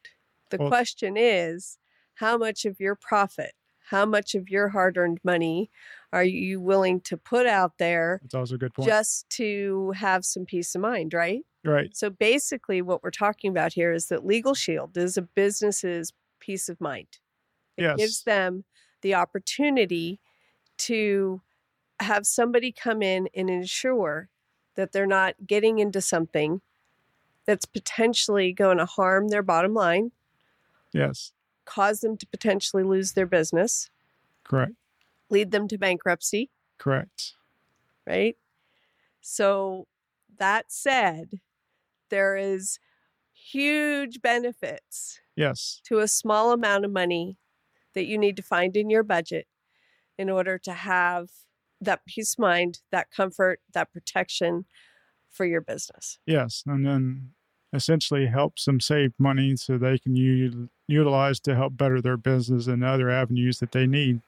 the 0.51 0.59
Well- 0.59 0.69
question 0.69 1.17
is 1.17 1.79
how 2.17 2.37
much 2.39 2.65
of 2.65 2.79
your 2.79 2.95
profit, 2.95 3.53
how 3.91 4.07
much 4.07 4.35
of 4.35 4.49
your 4.49 4.71
hard 4.71 4.97
earned 4.97 5.19
money 5.25 5.71
are 6.15 6.25
you 6.25 6.61
willing 6.61 7.01
to 7.03 7.17
put 7.17 7.47
out 7.47 7.79
there 7.79 8.21
That's 8.23 8.35
also 8.35 8.55
a 8.55 8.59
good 8.59 8.73
point. 8.73 8.89
just 8.89 9.29
to 9.31 9.91
have 9.97 10.25
some 10.25 10.45
peace 10.47 10.75
of 10.75 10.81
mind, 10.81 11.13
right? 11.13 11.45
right. 11.65 11.95
So 11.95 12.09
basically, 12.09 12.81
what 12.83 13.03
we're 13.03 13.11
talking 13.11 13.51
about 13.51 13.73
here 13.73 13.93
is 13.93 14.07
that 14.09 14.25
Legal 14.25 14.55
Shield 14.55 14.97
is 14.97 15.17
a 15.17 15.23
business's 15.23 16.13
peace 16.41 16.69
of 16.69 16.81
mind. 16.81 17.09
It 17.77 17.83
Yes. 17.83 17.97
gives 17.99 18.23
them 18.23 18.65
the 19.03 19.15
opportunity 19.15 20.21
to 20.79 21.43
have 22.01 22.27
somebody 22.27 22.73
come 22.73 23.03
in 23.03 23.29
and 23.35 23.51
ensure 23.51 24.29
that 24.77 24.93
they're 24.93 25.07
not 25.07 25.35
getting 25.47 25.79
into 25.79 26.01
something 26.01 26.61
that's 27.47 27.65
potentially 27.67 28.53
going 28.53 28.79
to 28.79 28.87
harm 28.87 29.29
their 29.29 29.43
bottom 29.43 29.75
line, 29.75 30.13
Yes. 30.93 31.33
cause 31.65 32.01
them 32.01 32.17
to 32.17 32.27
potentially 32.27 32.83
lose 32.83 33.13
their 33.13 33.27
business, 33.27 33.91
Correct. 34.45 34.73
Lead 35.35 35.51
them 35.51 35.69
to 35.69 35.77
bankruptcy, 35.77 36.51
Correct. 36.79 37.35
right? 38.07 38.37
So 39.21 39.87
that 40.39 40.67
said, 40.73 41.41
there 42.09 42.37
is 42.37 42.79
huge 43.33 44.23
benefits 44.23 45.19
Yes. 45.37 45.81
to 45.85 45.99
a 45.99 46.09
small 46.09 46.53
amount 46.53 46.85
of 46.85 46.93
money 46.93 47.37
that 47.95 48.07
you 48.07 48.17
need 48.17 48.37
to 48.37 48.43
find 48.43 48.77
in 48.77 48.89
your 48.91 49.03
budget 49.03 49.47
in 50.17 50.31
order 50.31 50.57
to 50.59 50.73
have 50.73 51.31
that 51.81 52.05
peace 52.07 52.35
of 52.35 52.39
mind, 52.39 52.81
that 52.93 53.11
comfort, 53.11 53.61
that 53.73 53.93
protection 53.93 54.65
for 55.31 55.45
your 55.45 55.61
business. 55.61 56.19
Yes. 56.27 56.63
And 56.67 56.87
then 56.87 57.31
essentially 57.73 58.27
helps 58.27 58.65
them 58.65 58.79
save 58.79 59.13
money 59.19 59.57
so 59.57 59.77
they 59.77 59.99
can 59.99 60.15
u- 60.15 60.69
utilize 60.87 61.41
to 61.41 61.57
help 61.57 61.77
better 61.77 62.01
their 62.01 62.17
business 62.17 62.69
and 62.69 62.85
other 62.85 63.11
avenues 63.11 63.59
that 63.59 63.73
they 63.73 63.87
need, 63.87 64.21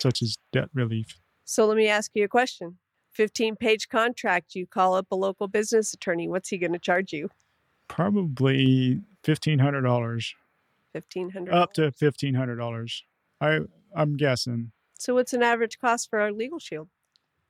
such 0.00 0.22
as 0.22 0.36
debt 0.52 0.68
relief. 0.74 1.18
So 1.44 1.66
let 1.66 1.76
me 1.76 1.88
ask 1.88 2.10
you 2.14 2.24
a 2.24 2.28
question. 2.28 2.78
15 3.12 3.56
page 3.56 3.88
contract, 3.88 4.54
you 4.54 4.66
call 4.66 4.94
up 4.94 5.06
a 5.10 5.16
local 5.16 5.48
business 5.48 5.92
attorney. 5.92 6.28
What's 6.28 6.50
he 6.50 6.58
going 6.58 6.72
to 6.72 6.78
charge 6.78 7.12
you? 7.12 7.30
Probably 7.88 9.00
fifteen 9.24 9.58
hundred 9.58 9.80
dollars, 9.82 10.34
$1,500? 10.94 11.52
up 11.52 11.72
to 11.72 11.90
fifteen 11.90 12.34
hundred 12.34 12.56
dollars. 12.56 13.02
I 13.40 13.60
I'm 13.96 14.16
guessing. 14.16 14.72
So 14.98 15.14
what's 15.14 15.32
an 15.32 15.42
average 15.42 15.78
cost 15.78 16.10
for 16.10 16.20
our 16.20 16.30
legal 16.30 16.58
shield? 16.58 16.88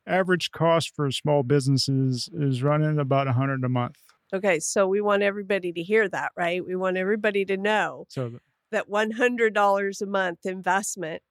Average 0.07 0.53
cost 0.53 0.95
for 0.95 1.11
small 1.11 1.43
businesses 1.43 2.31
is 2.33 2.63
running 2.63 2.99
about 2.99 3.27
a 3.27 3.33
hundred 3.33 3.65
a 3.65 3.69
month. 3.69 3.97
Okay, 4.33 4.61
so 4.61 4.87
we 4.87 5.01
want 5.01 5.23
everybody 5.23 5.73
to 5.73 5.83
hear 5.83 6.09
that, 6.09 6.31
right? 6.37 6.65
We 6.65 6.77
want 6.77 6.97
everybody 6.97 7.45
to 7.47 7.57
know 7.57 8.07
So 8.09 8.39
that 8.71 8.89
$100 8.89 10.01
a 10.03 10.07
month 10.07 10.39
investment 10.45 11.23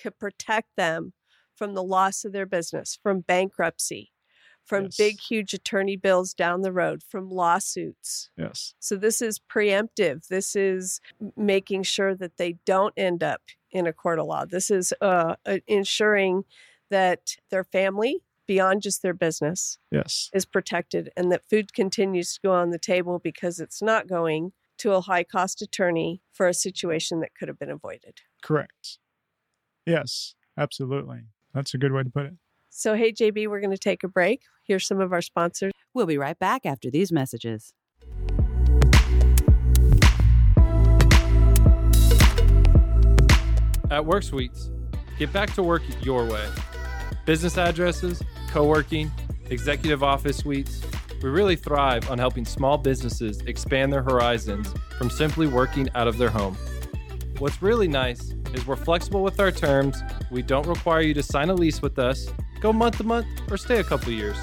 could 0.00 0.18
protect 0.18 0.68
them 0.76 1.12
from 1.54 1.74
the 1.74 1.82
loss 1.82 2.24
of 2.24 2.32
their 2.32 2.46
business, 2.46 2.98
from 3.02 3.20
bankruptcy, 3.20 4.10
from 4.64 4.88
big, 4.96 5.20
huge 5.20 5.52
attorney 5.52 5.96
bills 5.96 6.34
down 6.34 6.62
the 6.62 6.72
road, 6.72 7.02
from 7.02 7.28
lawsuits. 7.28 8.30
yes, 8.36 8.74
So 8.78 8.96
this 8.96 9.20
is 9.20 9.38
preemptive. 9.38 10.28
This 10.28 10.56
is 10.56 11.00
making 11.36 11.82
sure 11.82 12.14
that 12.14 12.36
they 12.36 12.56
don't 12.64 12.94
end 12.96 13.22
up 13.22 13.42
in 13.70 13.86
a 13.86 13.92
court 13.92 14.18
of 14.18 14.26
law. 14.26 14.44
This 14.44 14.70
is 14.70 14.92
uh, 15.00 15.36
uh, 15.46 15.58
ensuring 15.66 16.44
that 16.90 17.36
their 17.50 17.64
family, 17.64 18.22
beyond 18.46 18.82
just 18.82 19.02
their 19.02 19.14
business, 19.14 19.78
yes, 19.90 20.30
is 20.32 20.44
protected 20.44 21.10
and 21.16 21.32
that 21.32 21.48
food 21.48 21.72
continues 21.72 22.34
to 22.34 22.40
go 22.42 22.52
on 22.52 22.70
the 22.70 22.78
table 22.78 23.18
because 23.18 23.60
it's 23.60 23.82
not 23.82 24.08
going 24.08 24.52
to 24.78 24.92
a 24.92 25.00
high 25.00 25.24
cost 25.24 25.62
attorney 25.62 26.22
for 26.32 26.48
a 26.48 26.54
situation 26.54 27.20
that 27.20 27.34
could 27.34 27.48
have 27.48 27.58
been 27.58 27.70
avoided. 27.70 28.20
correct. 28.42 28.98
Yes, 29.86 30.34
absolutely. 30.56 31.22
That's 31.54 31.74
a 31.74 31.78
good 31.78 31.92
way 31.92 32.02
to 32.02 32.10
put 32.10 32.26
it. 32.26 32.34
So, 32.70 32.94
hey, 32.94 33.12
JB, 33.12 33.48
we're 33.48 33.60
going 33.60 33.70
to 33.70 33.78
take 33.78 34.02
a 34.02 34.08
break. 34.08 34.42
Here's 34.64 34.86
some 34.86 35.00
of 35.00 35.12
our 35.12 35.20
sponsors. 35.20 35.72
We'll 35.92 36.06
be 36.06 36.16
right 36.16 36.38
back 36.38 36.64
after 36.64 36.90
these 36.90 37.12
messages. 37.12 37.74
At 43.90 44.06
Work 44.06 44.22
Suites, 44.22 44.70
get 45.18 45.30
back 45.34 45.52
to 45.54 45.62
work 45.62 45.82
your 46.00 46.24
way. 46.24 46.48
Business 47.26 47.58
addresses, 47.58 48.22
co 48.48 48.66
working, 48.66 49.10
executive 49.50 50.02
office 50.02 50.38
suites. 50.38 50.80
We 51.22 51.28
really 51.28 51.56
thrive 51.56 52.10
on 52.10 52.18
helping 52.18 52.46
small 52.46 52.78
businesses 52.78 53.42
expand 53.42 53.92
their 53.92 54.02
horizons 54.02 54.72
from 54.96 55.10
simply 55.10 55.46
working 55.46 55.90
out 55.94 56.08
of 56.08 56.16
their 56.16 56.30
home. 56.30 56.56
What's 57.38 57.62
really 57.62 57.88
nice 57.88 58.34
is 58.54 58.66
we're 58.66 58.76
flexible 58.76 59.22
with 59.22 59.40
our 59.40 59.50
terms. 59.50 60.02
We 60.30 60.42
don't 60.42 60.66
require 60.66 61.00
you 61.00 61.14
to 61.14 61.22
sign 61.22 61.50
a 61.50 61.54
lease 61.54 61.82
with 61.82 61.98
us, 61.98 62.28
go 62.60 62.72
month 62.72 62.98
to 62.98 63.04
month, 63.04 63.26
or 63.50 63.56
stay 63.56 63.80
a 63.80 63.84
couple 63.84 64.12
years. 64.12 64.36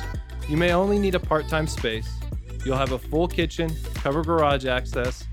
You 0.48 0.58
may 0.58 0.74
only 0.74 1.00
need 1.00 1.16
a 1.16 1.20
part 1.20 1.48
time 1.48 1.68
space. 1.68 2.10
You'll 2.66 2.78
have 2.78 2.92
a 2.92 3.00
full 3.00 3.28
kitchen, 3.28 3.72
covered 3.96 4.26
garage 4.26 4.66
access, 4.66 5.26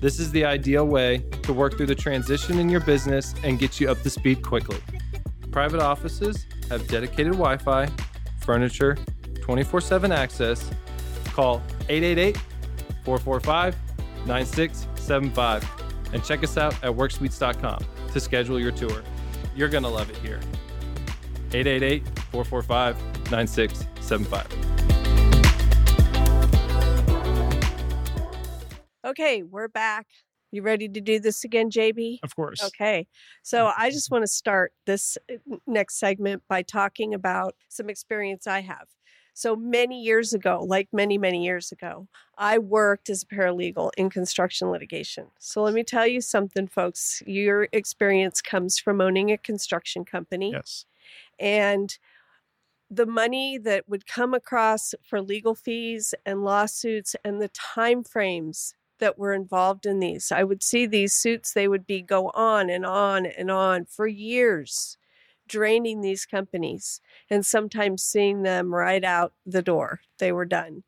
this 0.00 0.18
is 0.18 0.30
the 0.30 0.46
ideal 0.46 0.86
way 0.86 1.18
to 1.42 1.52
work 1.52 1.76
through 1.76 1.86
the 1.86 1.94
transition 1.94 2.58
in 2.58 2.70
your 2.70 2.80
business 2.80 3.34
and 3.44 3.58
get 3.58 3.78
you 3.80 3.90
up 3.90 4.00
to 4.02 4.08
speed 4.08 4.42
quickly. 4.42 4.78
Private 5.50 5.80
offices 5.80 6.46
have 6.70 6.88
dedicated 6.88 7.34
Wi 7.34 7.58
Fi, 7.58 7.86
furniture, 8.40 8.96
24 9.42 9.82
7 9.82 10.10
access. 10.10 10.70
Call 11.26 11.62
888 11.90 12.38
445 13.04 13.76
9675 14.26 15.79
and 16.12 16.24
check 16.24 16.42
us 16.42 16.56
out 16.56 16.74
at 16.82 16.90
worksuites.com 16.92 17.84
to 18.12 18.20
schedule 18.20 18.58
your 18.60 18.72
tour. 18.72 19.02
You're 19.54 19.68
going 19.68 19.84
to 19.84 19.88
love 19.88 20.10
it 20.10 20.16
here. 20.18 20.40
888 21.52 22.06
445 22.30 23.30
9675. 23.30 24.70
Okay, 29.04 29.42
we're 29.42 29.68
back. 29.68 30.06
You 30.52 30.62
ready 30.62 30.88
to 30.88 31.00
do 31.00 31.20
this 31.20 31.44
again, 31.44 31.70
JB? 31.70 32.18
Of 32.22 32.34
course. 32.34 32.62
Okay. 32.62 33.06
So 33.42 33.70
I 33.76 33.90
just 33.90 34.10
want 34.10 34.22
to 34.22 34.28
start 34.28 34.72
this 34.84 35.16
uh, 35.32 35.56
next 35.66 35.98
segment 35.98 36.42
by 36.48 36.62
talking 36.62 37.14
about 37.14 37.54
some 37.68 37.88
experience 37.88 38.46
I 38.46 38.60
have. 38.60 38.88
So 39.34 39.56
many 39.56 40.02
years 40.02 40.32
ago, 40.34 40.64
like 40.66 40.88
many, 40.92 41.18
many 41.18 41.44
years 41.44 41.72
ago, 41.72 42.08
I 42.36 42.58
worked 42.58 43.08
as 43.10 43.22
a 43.22 43.26
paralegal 43.26 43.90
in 43.96 44.10
construction 44.10 44.70
litigation. 44.70 45.28
So 45.38 45.62
let 45.62 45.74
me 45.74 45.84
tell 45.84 46.06
you 46.06 46.20
something, 46.20 46.66
folks. 46.68 47.22
Your 47.26 47.68
experience 47.72 48.42
comes 48.42 48.78
from 48.78 49.00
owning 49.00 49.30
a 49.30 49.38
construction 49.38 50.04
company 50.04 50.52
Yes. 50.52 50.84
and 51.38 51.98
the 52.90 53.06
money 53.06 53.56
that 53.58 53.88
would 53.88 54.06
come 54.06 54.34
across 54.34 54.94
for 55.02 55.22
legal 55.22 55.54
fees 55.54 56.14
and 56.26 56.42
lawsuits 56.44 57.14
and 57.24 57.40
the 57.40 57.48
time 57.48 58.02
frames 58.02 58.74
that 58.98 59.16
were 59.18 59.32
involved 59.32 59.86
in 59.86 60.00
these. 60.00 60.30
I 60.32 60.44
would 60.44 60.62
see 60.62 60.86
these 60.86 61.12
suits, 61.14 61.54
they 61.54 61.68
would 61.68 61.86
be 61.86 62.02
go 62.02 62.30
on 62.30 62.68
and 62.68 62.84
on 62.84 63.26
and 63.26 63.50
on 63.50 63.86
for 63.86 64.06
years, 64.06 64.98
draining 65.50 66.00
these 66.00 66.24
companies 66.24 67.00
and 67.28 67.44
sometimes 67.44 68.02
seeing 68.02 68.42
them 68.42 68.72
right 68.72 69.04
out 69.04 69.32
the 69.44 69.62
door. 69.62 70.00
They 70.18 70.30
were 70.32 70.46
done. 70.46 70.84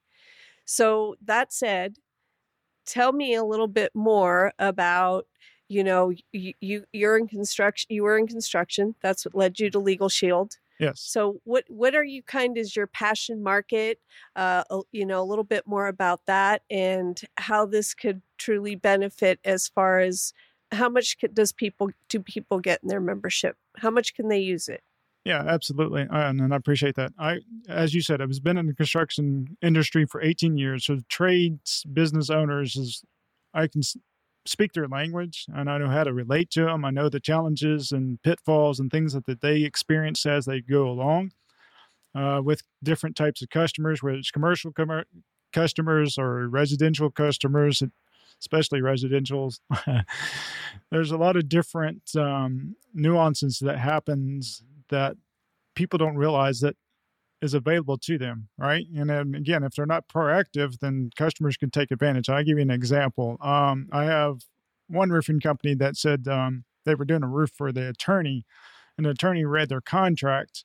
So, 0.65 1.17
that 1.25 1.53
said, 1.53 1.97
tell 2.87 3.13
me 3.13 3.35
a 3.35 3.45
little 3.45 3.67
bit 3.67 3.91
more 3.95 4.53
about 4.59 5.27
you 5.69 5.83
know 5.83 6.13
you, 6.33 6.53
you 6.61 6.85
you're 6.93 7.17
in 7.17 7.27
construction 7.27 7.87
you 7.91 8.03
were 8.03 8.19
in 8.19 8.27
construction 8.27 8.95
that's 9.03 9.25
what 9.25 9.35
led 9.35 9.59
you 9.59 9.71
to 9.71 9.79
legal 9.79 10.09
shield 10.09 10.59
Yes. 10.79 11.01
so 11.01 11.41
what 11.45 11.65
what 11.69 11.95
are 11.95 12.05
you 12.05 12.23
kind 12.23 12.59
is 12.59 12.75
your 12.75 12.89
passion 12.89 13.43
market 13.43 14.01
uh 14.37 14.65
you 14.91 15.07
know 15.07 15.23
a 15.23 15.25
little 15.25 15.45
bit 15.45 15.67
more 15.67 15.87
about 15.87 16.27
that 16.27 16.63
and 16.69 17.21
how 17.39 17.65
this 17.65 17.95
could 17.95 18.21
truly 18.37 18.75
benefit 18.75 19.39
as 19.45 19.69
far 19.69 20.01
as 20.01 20.33
how 20.73 20.89
much 20.89 21.19
could, 21.19 21.35
does 21.35 21.53
people 21.53 21.91
do 22.09 22.21
people 22.21 22.59
get 22.59 22.81
in 22.83 22.89
their 22.89 23.01
membership 23.01 23.57
how 23.79 23.91
much 23.91 24.15
can 24.15 24.29
they 24.29 24.41
use 24.41 24.69
it 24.69 24.83
Yeah, 25.25 25.43
absolutely, 25.47 26.07
and, 26.11 26.41
and 26.41 26.53
I 26.53 26.57
appreciate 26.57 26.97
that. 26.97 27.13
I, 27.19 27.41
as 27.69 27.95
you 27.95 28.03
said, 28.03 28.21
I've 28.21 28.43
been 28.43 28.59
in 28.59 28.67
the 28.67 28.75
construction 28.75 29.57
industry 29.63 30.05
for 30.05 30.21
18 30.21 30.57
years. 30.57 30.87
So 30.87 30.99
trades 31.09 31.85
business 31.93 32.29
owners 32.29 32.75
is, 32.75 33.05
I 33.55 33.69
can 33.69 33.83
speak 34.45 34.73
their 34.73 34.89
language, 34.89 35.47
and 35.55 35.71
I 35.71 35.79
know 35.79 35.89
how 35.89 36.05
to 36.05 36.13
relate 36.13 36.51
to 36.51 36.65
them. 36.65 36.85
I 36.85 36.91
know 36.91 37.09
the 37.09 37.21
challenges 37.21 37.93
and 37.93 38.21
pitfalls 38.23 38.81
and 38.81 38.91
things 38.91 39.13
that, 39.13 39.27
that 39.27 39.41
they 39.41 39.63
experience 39.63 40.27
as 40.27 40.47
they 40.47 40.61
go 40.61 40.89
along 40.89 41.33
uh, 42.15 42.41
with 42.45 42.63
different 42.83 43.17
types 43.17 43.43
of 43.43 43.51
customers, 43.51 44.03
whether 44.03 44.19
it's 44.19 44.31
commercial 44.31 44.73
commer- 44.73 45.05
customers 45.53 46.19
or 46.19 46.49
residential 46.49 47.11
customers, 47.11 47.83
especially 48.43 48.81
residentials. 48.81 49.61
There's 50.91 51.13
a 51.13 51.17
lot 51.17 51.37
of 51.37 51.49
different 51.49 52.03
um, 52.17 52.77
nuances 52.93 53.59
that 53.61 53.79
happens 53.79 54.63
that 54.91 55.17
people 55.75 55.99
don't 55.99 56.17
realize 56.17 56.61
that 56.61 56.77
is 57.41 57.55
available 57.55 57.99
to 57.99 58.19
them, 58.19 58.49
right? 58.59 58.87
And 58.97 59.11
then 59.11 59.35
again, 59.35 59.65
if 59.65 59.75
they're 59.75 59.87
not 59.87 60.09
proactive, 60.09 60.79
then 60.79 61.11
customers 61.17 61.57
can 61.57 61.71
take 61.71 61.91
advantage. 61.91 62.29
I'll 62.29 62.45
give 62.45 62.59
you 62.59 62.63
an 62.63 62.71
example. 62.71 63.37
Um, 63.41 63.89
I 63.93 64.05
have 64.05 64.43
one 64.89 65.11
roofing 65.11 65.41
company 65.41 65.75
that 65.75 65.97
said 65.97 66.29
um, 66.29 66.65
they 66.85 66.95
were 66.95 67.05
doing 67.05 67.25
a 67.25 67.29
roof 67.29 67.51
for 67.57 67.73
the 67.73 67.89
attorney, 67.89 68.45
and 68.97 69.07
the 69.07 69.11
attorney 69.11 69.45
read 69.45 69.69
their 69.71 69.81
contract, 69.81 70.65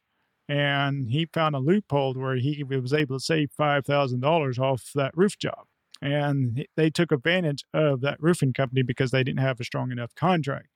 and 0.49 1.09
he 1.09 1.27
found 1.33 1.55
a 1.55 1.59
loophole 1.59 2.13
where 2.13 2.35
he 2.35 2.63
was 2.63 2.93
able 2.93 3.17
to 3.17 3.23
save 3.23 3.51
five 3.57 3.85
thousand 3.85 4.19
dollars 4.21 4.59
off 4.59 4.91
that 4.95 5.15
roof 5.15 5.37
job, 5.37 5.66
and 6.01 6.65
they 6.75 6.89
took 6.89 7.11
advantage 7.11 7.63
of 7.73 8.01
that 8.01 8.21
roofing 8.21 8.53
company 8.53 8.81
because 8.81 9.11
they 9.11 9.23
didn't 9.23 9.39
have 9.41 9.59
a 9.59 9.63
strong 9.63 9.91
enough 9.91 10.13
contract, 10.15 10.67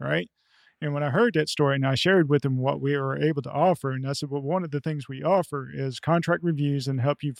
right? 0.00 0.28
And 0.80 0.92
when 0.92 1.02
I 1.02 1.10
heard 1.10 1.34
that 1.34 1.48
story 1.48 1.76
and 1.76 1.86
I 1.86 1.94
shared 1.94 2.28
with 2.28 2.42
them 2.42 2.58
what 2.58 2.80
we 2.80 2.96
were 2.96 3.16
able 3.16 3.42
to 3.42 3.50
offer, 3.50 3.92
and 3.92 4.06
I 4.06 4.12
said, 4.12 4.30
well, 4.30 4.42
one 4.42 4.64
of 4.64 4.70
the 4.70 4.80
things 4.80 5.08
we 5.08 5.22
offer 5.22 5.70
is 5.72 6.00
contract 6.00 6.42
reviews 6.42 6.88
and 6.88 7.00
help 7.00 7.22
you, 7.22 7.34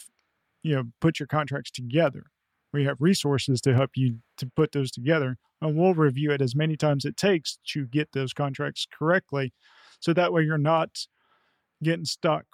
you 0.62 0.76
know, 0.76 0.84
put 1.00 1.18
your 1.18 1.26
contracts 1.26 1.70
together. 1.70 2.24
We 2.72 2.84
have 2.84 2.96
resources 3.00 3.60
to 3.62 3.74
help 3.74 3.90
you 3.96 4.18
to 4.38 4.50
put 4.56 4.72
those 4.72 4.90
together, 4.90 5.36
and 5.60 5.76
we'll 5.76 5.94
review 5.94 6.30
it 6.30 6.40
as 6.40 6.56
many 6.56 6.76
times 6.76 7.04
it 7.04 7.16
takes 7.16 7.58
to 7.68 7.86
get 7.86 8.12
those 8.12 8.32
contracts 8.32 8.86
correctly, 8.90 9.52
so 10.00 10.12
that 10.12 10.32
way 10.32 10.42
you're 10.42 10.58
not 10.58 11.06
getting 11.82 12.04
stuck, 12.04 12.46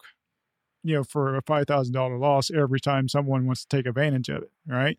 you 0.83 0.95
know, 0.95 1.05
for 1.05 1.37
a 1.37 1.43
five 1.43 1.67
thousand 1.67 1.95
dollar 1.95 2.19
loss 2.19 2.51
every 2.51 2.81
time 2.81 3.09
someone 3.09 3.47
wants 3.47 3.65
to 3.65 3.77
take 3.77 3.87
advantage 3.87 4.29
of 4.29 4.43
it, 4.43 4.51
right? 4.67 4.99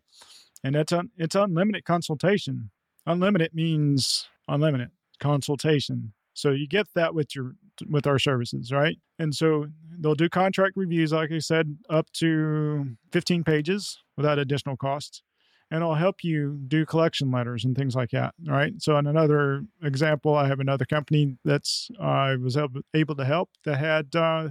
And 0.64 0.74
that's 0.74 0.92
un- 0.92 1.10
it's 1.16 1.34
unlimited 1.34 1.84
consultation. 1.84 2.70
Unlimited 3.06 3.52
means 3.54 4.28
unlimited 4.48 4.90
consultation. 5.18 6.12
So 6.34 6.50
you 6.50 6.66
get 6.66 6.86
that 6.94 7.14
with 7.14 7.34
your 7.34 7.54
with 7.88 8.06
our 8.06 8.18
services, 8.18 8.72
right? 8.72 8.98
And 9.18 9.34
so 9.34 9.66
they'll 9.98 10.14
do 10.14 10.28
contract 10.28 10.76
reviews, 10.76 11.12
like 11.12 11.32
I 11.32 11.38
said, 11.38 11.76
up 11.90 12.10
to 12.14 12.96
15 13.12 13.44
pages 13.44 13.98
without 14.16 14.38
additional 14.38 14.76
costs. 14.76 15.22
And 15.70 15.82
it'll 15.82 15.94
help 15.94 16.22
you 16.22 16.60
do 16.68 16.84
collection 16.84 17.30
letters 17.30 17.64
and 17.64 17.74
things 17.74 17.94
like 17.94 18.10
that, 18.10 18.34
right? 18.46 18.74
So, 18.78 18.98
in 18.98 19.06
another 19.06 19.64
example, 19.82 20.34
I 20.34 20.46
have 20.46 20.60
another 20.60 20.84
company 20.84 21.38
that's 21.46 21.90
uh, 21.98 22.04
I 22.04 22.36
was 22.36 22.58
able 22.92 23.16
to 23.16 23.24
help 23.24 23.48
that 23.64 23.78
had 23.78 24.14
uh, 24.14 24.48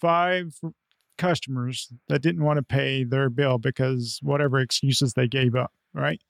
five 0.00 0.58
customers 1.18 1.88
that 2.08 2.22
didn't 2.22 2.44
want 2.44 2.56
to 2.56 2.62
pay 2.62 3.04
their 3.04 3.28
bill 3.28 3.58
because 3.58 4.18
whatever 4.22 4.58
excuses 4.58 5.12
they 5.12 5.28
gave 5.28 5.54
up, 5.54 5.72
right? 5.92 6.20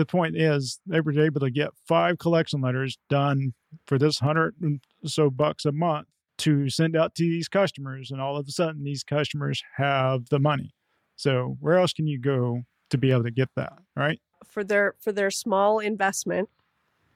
the 0.00 0.06
point 0.06 0.36
is 0.36 0.80
they 0.86 1.00
were 1.00 1.18
able 1.20 1.40
to 1.40 1.50
get 1.50 1.70
five 1.86 2.18
collection 2.18 2.60
letters 2.60 2.98
done 3.08 3.52
for 3.86 3.98
this 3.98 4.18
hundred 4.18 4.54
and 4.60 4.80
so 5.04 5.30
bucks 5.30 5.64
a 5.64 5.72
month 5.72 6.06
to 6.38 6.70
send 6.70 6.96
out 6.96 7.14
to 7.14 7.22
these 7.22 7.48
customers 7.48 8.10
and 8.10 8.20
all 8.20 8.36
of 8.36 8.48
a 8.48 8.50
sudden 8.50 8.82
these 8.82 9.04
customers 9.04 9.62
have 9.76 10.28
the 10.30 10.38
money. 10.38 10.72
So 11.16 11.56
where 11.60 11.76
else 11.76 11.92
can 11.92 12.06
you 12.06 12.18
go 12.18 12.62
to 12.88 12.96
be 12.96 13.10
able 13.10 13.24
to 13.24 13.30
get 13.30 13.50
that 13.56 13.74
right? 13.94 14.20
For 14.44 14.64
their 14.64 14.94
for 14.98 15.12
their 15.12 15.30
small 15.30 15.78
investment 15.78 16.48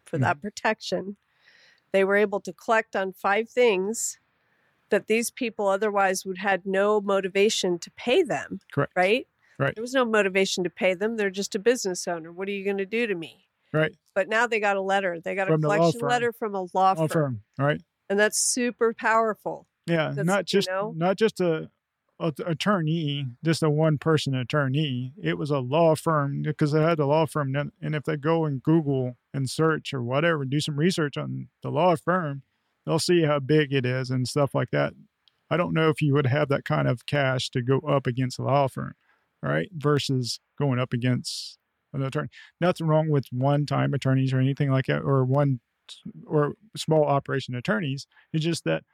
for 0.05 0.18
hmm. 0.18 0.25
that 0.25 0.42
protection 0.42 1.16
they 1.92 2.05
were 2.05 2.16
able 2.16 2.40
to 2.40 2.53
collect 2.53 2.97
on 2.97 3.12
five 3.12 3.49
things 3.49 4.18
that 4.90 5.07
these 5.07 5.31
people 5.31 5.66
otherwise 5.68 6.25
would 6.25 6.38
had 6.38 6.62
no 6.66 7.01
motivation 7.01 7.79
to 7.81 7.90
pay 7.97 8.23
them 8.23 8.61
Correct. 8.73 8.92
right? 8.97 9.27
Right. 9.59 9.75
there 9.75 9.83
was 9.83 9.94
no 9.94 10.05
motivation 10.05 10.64
to 10.64 10.70
pay 10.70 10.94
them. 10.94 11.16
They're 11.16 11.31
just 11.31 11.55
a 11.55 11.59
business 11.61 12.09
owner. 12.09 12.33
What 12.33 12.49
are 12.49 12.53
you 12.53 12.64
going 12.64 12.79
to 12.79 12.87
do 12.87 13.07
to 13.07 13.14
me? 13.14 13.47
Right. 13.73 13.92
But 14.14 14.29
now 14.29 14.47
they 14.49 14.59
got 14.61 14.77
a 14.77 14.81
letter. 14.83 15.20
They 15.20 15.35
got 15.35 15.47
From 15.49 15.61
a 15.61 15.62
collection 15.62 16.01
letter 16.01 16.33
from 16.33 16.55
a 16.55 16.62
law 16.75 16.94
all 16.94 16.94
firm. 16.97 17.09
firm 17.09 17.42
right. 17.59 17.81
And 18.11 18.18
that's 18.18 18.38
super 18.38 18.92
powerful. 18.94 19.66
Yeah 19.87 20.09
That's- 20.09 20.27
not 20.27 20.53
you 20.53 20.59
just 20.59 20.68
know? 20.68 20.92
not 20.97 21.16
just 21.16 21.40
a, 21.40 21.70
a 22.20 22.33
attorney 22.47 23.27
just 23.44 23.62
a 23.62 23.70
one 23.70 23.99
person 23.99 24.35
attorney. 24.35 25.12
It 25.23 25.37
was 25.38 25.51
a 25.51 25.59
law 25.61 25.94
firm 25.94 26.42
because 26.42 26.73
they 26.73 26.83
had 26.83 26.99
a 26.99 27.07
law 27.07 27.27
firm 27.27 27.55
and 27.55 27.73
and 27.83 27.94
if 27.94 28.05
they 28.05 28.16
go 28.16 28.44
and 28.44 28.62
google 28.62 29.16
and 29.33 29.49
search 29.51 29.92
or 29.94 30.03
whatever 30.03 30.44
do 30.44 30.61
some 30.61 30.77
research 30.77 31.16
on 31.16 31.49
the 31.62 31.70
law 31.70 31.94
firm 31.97 32.42
they'll 32.87 32.99
see 32.99 33.23
how 33.23 33.38
big 33.38 33.73
it 33.73 33.87
is 33.87 34.11
and 34.11 34.29
stuff 34.29 34.55
like 34.55 34.70
that. 34.70 34.92
I 35.51 35.57
don't 35.57 35.75
know 35.75 35.88
if 35.88 36.01
you 36.01 36.14
would 36.14 36.27
have 36.27 36.49
that 36.49 36.64
kind 36.64 36.88
of 36.88 37.07
cash 37.07 37.51
to 37.51 37.62
go 37.62 37.79
up 37.81 38.07
against 38.07 38.38
a 38.38 38.42
law 38.42 38.68
firm 38.68 38.94
right 39.42 39.68
versus 39.77 40.40
going 40.59 40.79
up 40.79 40.92
against 40.92 41.59
an 41.92 42.03
attorney. 42.03 42.29
Nothing 42.61 42.87
wrong 42.87 43.09
with 43.09 43.27
one 43.31 43.66
time 43.66 43.92
attorneys 43.94 44.33
or 44.33 44.38
anything 44.38 44.70
like 44.70 44.87
that 44.87 45.03
or 45.03 45.25
one 45.25 45.61
or 46.27 46.55
small 46.77 47.05
operation 47.05 47.55
attorneys. 47.55 48.07
It's 48.33 48.44
just 48.44 48.64
that 48.64 48.85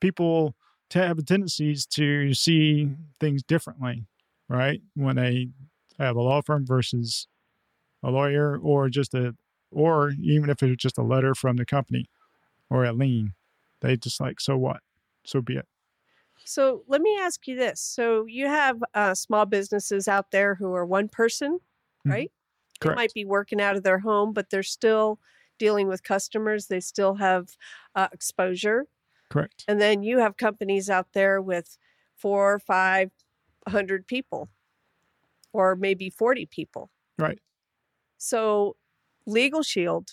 people 0.00 0.54
have 0.92 1.24
tendencies 1.26 1.86
to 1.86 2.32
see 2.32 2.90
things 3.20 3.42
differently, 3.42 4.06
right? 4.48 4.80
When 4.94 5.16
they 5.16 5.48
have 5.98 6.16
a 6.16 6.22
law 6.22 6.40
firm 6.40 6.66
versus 6.66 7.28
a 8.02 8.10
lawyer, 8.10 8.56
or 8.56 8.88
just 8.88 9.12
a, 9.14 9.34
or 9.70 10.12
even 10.22 10.50
if 10.50 10.62
it's 10.62 10.82
just 10.82 10.98
a 10.98 11.02
letter 11.02 11.34
from 11.34 11.56
the 11.56 11.66
company 11.66 12.08
or 12.70 12.84
a 12.84 12.92
lien, 12.92 13.34
they 13.80 13.96
just 13.96 14.20
like, 14.20 14.40
so 14.40 14.56
what? 14.56 14.80
So 15.24 15.40
be 15.40 15.56
it. 15.56 15.66
so 16.44 16.82
let 16.88 17.00
me 17.02 17.18
ask 17.20 17.46
you 17.46 17.56
this 17.56 17.80
so 17.80 18.24
you 18.26 18.46
have 18.46 18.82
uh, 18.94 19.14
small 19.14 19.44
businesses 19.44 20.08
out 20.08 20.30
there 20.30 20.54
who 20.54 20.72
are 20.72 20.86
one 20.86 21.08
person 21.08 21.58
Mhm. 22.06 22.10
right 22.12 22.32
they 22.80 22.86
Correct. 22.86 22.96
might 22.96 23.12
be 23.14 23.24
working 23.24 23.60
out 23.60 23.76
of 23.76 23.82
their 23.82 23.98
home 23.98 24.32
but 24.32 24.48
they're 24.50 24.62
still 24.62 25.18
dealing 25.58 25.88
with 25.88 26.02
customers 26.04 26.68
they 26.68 26.80
still 26.80 27.16
have 27.16 27.56
uh, 27.94 28.08
exposure 28.12 28.86
Correct. 29.28 29.64
and 29.68 29.80
then 29.80 30.02
you 30.02 30.18
have 30.20 30.36
companies 30.38 30.88
out 30.88 31.08
there 31.12 31.42
with 31.42 31.76
four 32.16 32.54
or 32.54 32.58
five 32.60 33.10
hundred 33.68 34.06
people 34.06 34.48
or 35.52 35.74
maybe 35.76 36.08
40 36.08 36.46
people 36.46 36.90
Right. 37.18 37.40
so 38.16 38.76
legal 39.26 39.62
shield 39.62 40.12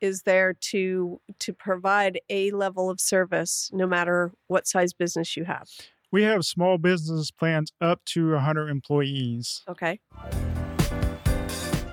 is 0.00 0.22
there 0.22 0.54
to 0.54 1.20
to 1.38 1.52
provide 1.52 2.20
a 2.28 2.50
level 2.52 2.90
of 2.90 3.00
service 3.00 3.70
no 3.72 3.86
matter 3.86 4.32
what 4.46 4.66
size 4.66 4.92
business 4.92 5.36
you 5.36 5.44
have 5.44 5.68
We 6.10 6.22
have 6.22 6.44
small 6.44 6.78
business 6.78 7.30
plans 7.30 7.72
up 7.80 8.04
to 8.06 8.32
100 8.32 8.68
employees. 8.68 9.62
okay 9.68 10.00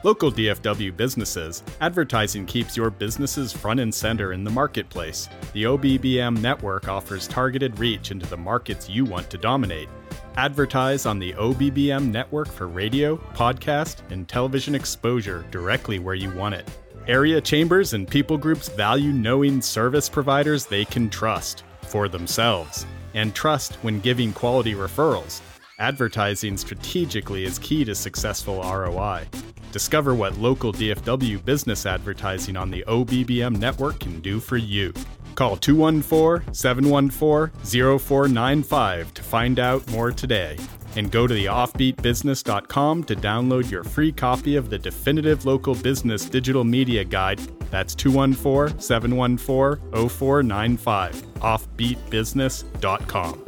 Local 0.05 0.31
DFW 0.31 0.95
businesses, 0.95 1.63
advertising 1.81 2.45
keeps 2.45 2.77
your 2.77 2.91
businesses 2.91 3.51
front 3.51 3.79
and 3.79 3.91
center 3.91 4.33
in 4.33 4.43
the 4.43 4.51
marketplace. 4.51 5.27
The 5.53 5.63
OBBM 5.63 6.39
network 6.41 6.87
offers 6.87 7.27
targeted 7.27 7.79
reach 7.79 8.11
into 8.11 8.27
the 8.27 8.37
markets 8.37 8.87
you 8.87 9.03
want 9.03 9.31
to 9.31 9.39
dominate. 9.39 9.89
Advertise 10.37 11.07
on 11.07 11.17
the 11.17 11.33
OBBM 11.33 12.11
network 12.11 12.51
for 12.51 12.67
radio, 12.67 13.17
podcast, 13.33 14.03
and 14.11 14.27
television 14.27 14.75
exposure 14.75 15.43
directly 15.49 15.97
where 15.97 16.13
you 16.13 16.29
want 16.35 16.53
it. 16.53 16.69
Area 17.07 17.39
chambers 17.39 17.93
and 17.93 18.07
people 18.07 18.35
groups 18.35 18.67
value 18.67 19.11
knowing 19.11 19.61
service 19.61 20.09
providers 20.09 20.65
they 20.65 20.83
can 20.83 21.07
trust 21.07 21.63
for 21.83 22.07
themselves 22.07 22.87
and 23.13 23.35
trust 23.35 23.75
when 23.83 23.99
giving 23.99 24.33
quality 24.33 24.73
referrals. 24.73 25.41
Advertising 25.77 26.57
strategically 26.57 27.43
is 27.43 27.59
key 27.59 27.85
to 27.85 27.93
successful 27.93 28.63
ROI. 28.63 29.25
Discover 29.71 30.15
what 30.15 30.39
local 30.39 30.73
DFW 30.73 31.45
business 31.45 31.85
advertising 31.85 32.57
on 32.57 32.71
the 32.71 32.83
OBBM 32.87 33.55
network 33.59 33.99
can 33.99 34.19
do 34.21 34.39
for 34.39 34.57
you. 34.57 34.91
Call 35.35 35.57
214 35.57 36.53
714 36.53 37.99
0495 37.99 39.13
to 39.13 39.21
find 39.21 39.59
out 39.59 39.87
more 39.91 40.11
today. 40.11 40.57
And 40.95 41.11
go 41.11 41.27
to 41.27 41.33
theoffbeatbusiness.com 41.33 43.03
to 43.03 43.15
download 43.17 43.69
your 43.69 43.83
free 43.83 44.13
copy 44.13 44.55
of 44.55 44.69
the 44.69 44.79
definitive 44.79 45.45
local 45.45 45.75
business 45.75 46.23
digital 46.23 46.63
media 46.63 47.03
guide. 47.03 47.39
That's 47.69 47.93
214 47.95 48.79
714 48.79 50.09
0495. 50.09 51.15
Offbeatbusiness.com. 51.35 53.41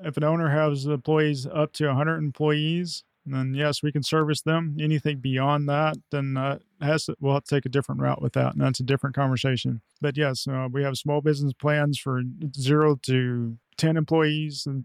If 0.00 0.16
an 0.16 0.24
owner 0.24 0.50
has 0.50 0.84
employees 0.84 1.46
up 1.46 1.72
to 1.72 1.86
100 1.86 2.18
employees, 2.18 3.02
then 3.24 3.54
yes, 3.54 3.82
we 3.82 3.90
can 3.90 4.02
service 4.02 4.42
them. 4.42 4.76
Anything 4.80 5.18
beyond 5.18 5.68
that, 5.68 5.96
then 6.12 6.36
uh, 6.36 6.58
has 6.80 7.06
to, 7.06 7.16
we'll 7.20 7.34
have 7.34 7.44
to 7.44 7.54
take 7.54 7.66
a 7.66 7.70
different 7.70 8.00
route 8.00 8.22
with 8.22 8.34
that, 8.34 8.52
and 8.52 8.60
that's 8.60 8.80
a 8.80 8.84
different 8.84 9.16
conversation. 9.16 9.80
But 10.00 10.16
yes, 10.16 10.46
uh, 10.46 10.68
we 10.70 10.82
have 10.82 10.96
small 10.96 11.20
business 11.20 11.52
plans 11.52 11.98
for 11.98 12.22
zero 12.54 12.96
to 13.02 13.56
10 13.76 13.96
employees, 13.96 14.64
and, 14.66 14.84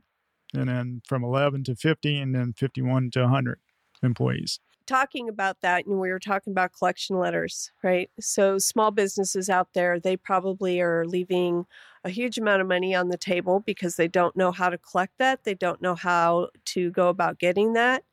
and 0.53 0.69
then 0.69 1.01
from 1.07 1.23
11 1.23 1.63
to 1.65 1.75
50, 1.75 2.17
and 2.17 2.35
then 2.35 2.53
51 2.53 3.11
to 3.11 3.21
100 3.21 3.59
employees. 4.03 4.59
Talking 4.87 5.29
about 5.29 5.61
that, 5.61 5.85
and 5.85 5.99
we 5.99 6.09
were 6.09 6.19
talking 6.19 6.51
about 6.51 6.73
collection 6.73 7.17
letters, 7.17 7.71
right? 7.83 8.09
So, 8.19 8.57
small 8.57 8.91
businesses 8.91 9.49
out 9.49 9.69
there, 9.73 9.99
they 9.99 10.17
probably 10.17 10.81
are 10.81 11.05
leaving 11.05 11.65
a 12.03 12.09
huge 12.09 12.37
amount 12.37 12.61
of 12.61 12.67
money 12.67 12.95
on 12.95 13.09
the 13.09 13.17
table 13.17 13.59
because 13.59 13.95
they 13.95 14.07
don't 14.07 14.35
know 14.35 14.51
how 14.51 14.69
to 14.69 14.77
collect 14.77 15.17
that. 15.19 15.43
They 15.43 15.53
don't 15.53 15.81
know 15.81 15.95
how 15.95 16.49
to 16.65 16.89
go 16.91 17.09
about 17.09 17.37
getting 17.37 17.73
that. 17.73 18.03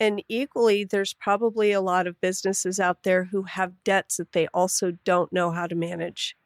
And 0.00 0.22
equally, 0.28 0.84
there's 0.84 1.14
probably 1.14 1.72
a 1.72 1.80
lot 1.80 2.06
of 2.06 2.20
businesses 2.20 2.80
out 2.80 3.04
there 3.04 3.24
who 3.24 3.44
have 3.44 3.84
debts 3.84 4.16
that 4.16 4.32
they 4.32 4.48
also 4.48 4.92
don't 5.04 5.32
know 5.32 5.50
how 5.52 5.66
to 5.66 5.74
manage. 5.74 6.36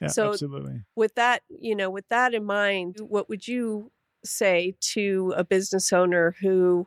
Yeah, 0.00 0.08
So- 0.08 0.30
absolutely. 0.32 0.82
With 0.94 1.14
that, 1.14 1.42
you 1.48 1.74
know, 1.74 1.88
with 1.90 2.08
that 2.08 2.34
in 2.34 2.44
mind, 2.44 2.96
what 3.00 3.28
would 3.28 3.48
you 3.48 3.90
say 4.24 4.74
to 4.80 5.32
a 5.36 5.44
business 5.44 5.92
owner 5.92 6.36
who 6.40 6.86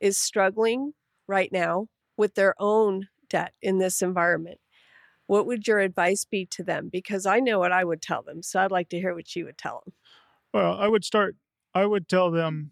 is 0.00 0.18
struggling 0.18 0.94
right 1.26 1.50
now 1.52 1.88
with 2.16 2.34
their 2.34 2.54
own 2.58 3.08
debt 3.28 3.54
in 3.62 3.78
this 3.78 4.02
environment? 4.02 4.60
What 5.26 5.46
would 5.46 5.66
your 5.66 5.80
advice 5.80 6.24
be 6.24 6.46
to 6.46 6.62
them? 6.62 6.88
Because 6.88 7.26
I 7.26 7.40
know 7.40 7.58
what 7.58 7.72
I 7.72 7.84
would 7.84 8.00
tell 8.02 8.22
them. 8.22 8.42
So 8.42 8.60
I'd 8.60 8.70
like 8.70 8.88
to 8.90 8.98
hear 8.98 9.14
what 9.14 9.34
you 9.34 9.44
would 9.44 9.58
tell 9.58 9.82
them. 9.84 9.94
Well, 10.54 10.74
I 10.74 10.86
would 10.88 11.04
start. 11.04 11.36
I 11.74 11.84
would 11.86 12.08
tell 12.08 12.30
them, 12.30 12.70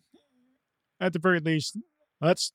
at 1.01 1.13
the 1.13 1.19
very 1.19 1.41
least, 1.41 1.77
let's 2.21 2.53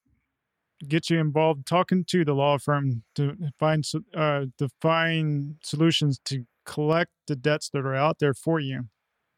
get 0.87 1.09
you 1.09 1.19
involved 1.19 1.65
talking 1.65 2.05
to 2.05 2.23
the 2.23 2.33
law 2.33 2.57
firm 2.57 3.03
to 3.15 3.35
find 3.59 3.85
uh, 4.15 4.45
to 4.57 4.69
find 4.81 5.55
solutions 5.63 6.19
to 6.25 6.45
collect 6.65 7.11
the 7.27 7.35
debts 7.35 7.69
that 7.69 7.85
are 7.85 7.95
out 7.95 8.19
there 8.19 8.33
for 8.33 8.59
you, 8.59 8.85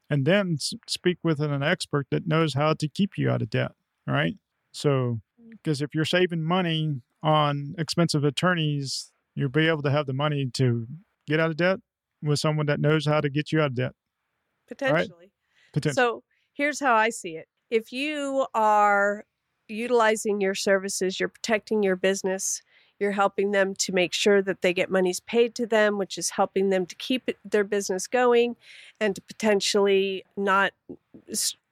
and 0.09 0.25
then 0.25 0.57
speak 0.87 1.17
with 1.23 1.39
an 1.39 1.63
expert 1.63 2.07
that 2.11 2.27
knows 2.27 2.53
how 2.53 2.73
to 2.73 2.87
keep 2.87 3.17
you 3.17 3.29
out 3.29 3.41
of 3.41 3.49
debt. 3.49 3.71
All 4.07 4.13
right. 4.13 4.35
So, 4.71 5.21
because 5.49 5.81
if 5.81 5.93
you're 5.93 6.05
saving 6.05 6.43
money 6.43 7.01
on 7.23 7.75
expensive 7.77 8.23
attorneys, 8.23 9.11
you'll 9.35 9.49
be 9.49 9.67
able 9.67 9.83
to 9.83 9.91
have 9.91 10.05
the 10.05 10.13
money 10.13 10.49
to 10.53 10.87
get 11.27 11.39
out 11.39 11.49
of 11.49 11.57
debt 11.57 11.79
with 12.21 12.39
someone 12.39 12.67
that 12.67 12.79
knows 12.79 13.05
how 13.05 13.21
to 13.21 13.29
get 13.29 13.51
you 13.51 13.59
out 13.59 13.67
of 13.67 13.75
debt. 13.75 13.93
Potentially. 14.67 15.31
Potentially. 15.73 15.93
So 15.95 16.23
here's 16.53 16.79
how 16.79 16.93
I 16.93 17.09
see 17.09 17.35
it. 17.37 17.47
If 17.69 17.91
you 17.91 18.45
are 18.53 19.25
utilizing 19.71 20.41
your 20.41 20.55
services, 20.55 21.19
you're 21.19 21.29
protecting 21.29 21.83
your 21.83 21.95
business, 21.95 22.61
you're 22.99 23.11
helping 23.11 23.51
them 23.51 23.73
to 23.73 23.91
make 23.91 24.13
sure 24.13 24.43
that 24.43 24.61
they 24.61 24.73
get 24.73 24.91
monies 24.91 25.19
paid 25.19 25.55
to 25.55 25.65
them, 25.65 25.97
which 25.97 26.17
is 26.17 26.31
helping 26.31 26.69
them 26.69 26.85
to 26.85 26.95
keep 26.95 27.31
their 27.43 27.63
business 27.63 28.05
going 28.05 28.55
and 28.99 29.15
to 29.15 29.21
potentially 29.21 30.23
not 30.37 30.73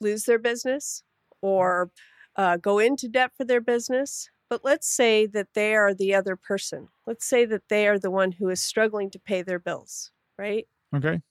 lose 0.01 0.25
their 0.25 0.39
business 0.39 1.03
or 1.41 1.91
uh, 2.35 2.57
go 2.57 2.79
into 2.79 3.07
debt 3.07 3.31
for 3.37 3.43
their 3.43 3.61
business. 3.61 4.29
But 4.49 4.65
let's 4.65 4.87
say 4.87 5.27
that 5.27 5.53
they 5.53 5.75
are 5.75 5.93
the 5.93 6.15
other 6.15 6.35
person. 6.35 6.87
Let's 7.05 7.25
say 7.25 7.45
that 7.45 7.69
they 7.69 7.87
are 7.87 7.99
the 7.99 8.09
one 8.09 8.31
who 8.31 8.49
is 8.49 8.59
struggling 8.59 9.11
to 9.11 9.19
pay 9.19 9.43
their 9.43 9.59
bills, 9.59 10.11
right? 10.37 10.67
okay. 10.95 11.21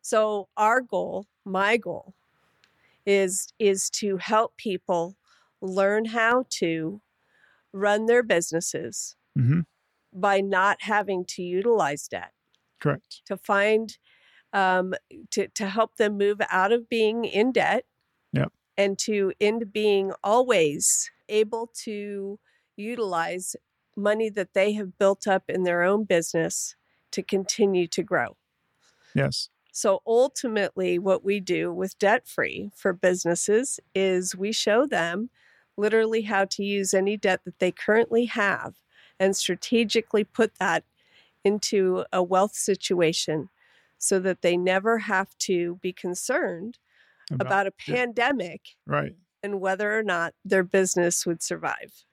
So 0.00 0.48
our 0.56 0.80
goal, 0.80 1.26
my 1.44 1.76
goal, 1.76 2.14
is 3.04 3.52
is 3.58 3.90
to 3.90 4.16
help 4.16 4.56
people 4.56 5.16
learn 5.62 6.06
how 6.06 6.46
to 6.50 7.02
run 7.72 8.06
their 8.06 8.22
businesses 8.22 9.16
hmm 9.36 9.62
by 10.12 10.40
not 10.40 10.82
having 10.82 11.24
to 11.24 11.42
utilize 11.42 12.08
debt. 12.08 12.32
Correct. 12.80 13.22
To 13.26 13.36
find 13.36 13.96
um, 14.52 14.94
to 15.30 15.48
to 15.48 15.68
help 15.68 15.96
them 15.96 16.18
move 16.18 16.40
out 16.50 16.72
of 16.72 16.88
being 16.88 17.24
in 17.24 17.52
debt, 17.52 17.86
Yep. 18.32 18.52
and 18.76 18.98
to 19.00 19.32
into 19.40 19.66
being 19.66 20.12
always 20.24 21.10
able 21.28 21.68
to 21.84 22.40
utilize 22.76 23.56
money 23.96 24.30
that 24.30 24.54
they 24.54 24.72
have 24.74 24.98
built 24.98 25.26
up 25.26 25.44
in 25.48 25.64
their 25.64 25.82
own 25.82 26.04
business 26.04 26.76
to 27.12 27.22
continue 27.22 27.86
to 27.88 28.02
grow. 28.02 28.36
Yes. 29.14 29.50
So 29.72 30.02
ultimately, 30.06 30.98
what 30.98 31.24
we 31.24 31.40
do 31.40 31.72
with 31.72 31.98
debt 31.98 32.28
free 32.28 32.70
for 32.76 32.92
businesses 32.92 33.80
is 33.94 34.36
we 34.36 34.52
show 34.52 34.86
them 34.86 35.30
literally 35.76 36.22
how 36.22 36.44
to 36.44 36.62
use 36.64 36.92
any 36.94 37.16
debt 37.16 37.40
that 37.44 37.58
they 37.58 37.70
currently 37.72 38.26
have 38.26 38.74
and 39.18 39.36
strategically 39.36 40.24
put 40.24 40.54
that 40.58 40.84
into 41.44 42.04
a 42.12 42.22
wealth 42.22 42.54
situation 42.54 43.48
so 43.98 44.18
that 44.18 44.42
they 44.42 44.56
never 44.56 44.98
have 44.98 45.36
to 45.38 45.76
be 45.76 45.92
concerned 45.92 46.78
about, 47.30 47.66
a 47.66 47.70
debt. 47.70 47.96
pandemic 47.96 48.60
Right. 48.86 49.14
and 49.42 49.60
whether 49.60 49.96
or 49.96 50.02
not 50.02 50.34
their 50.44 50.64
business 50.64 51.24
would 51.24 51.42
survive. 51.42 52.04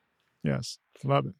Yes. 0.44 0.78
Love 1.04 1.26
it. 1.28 1.34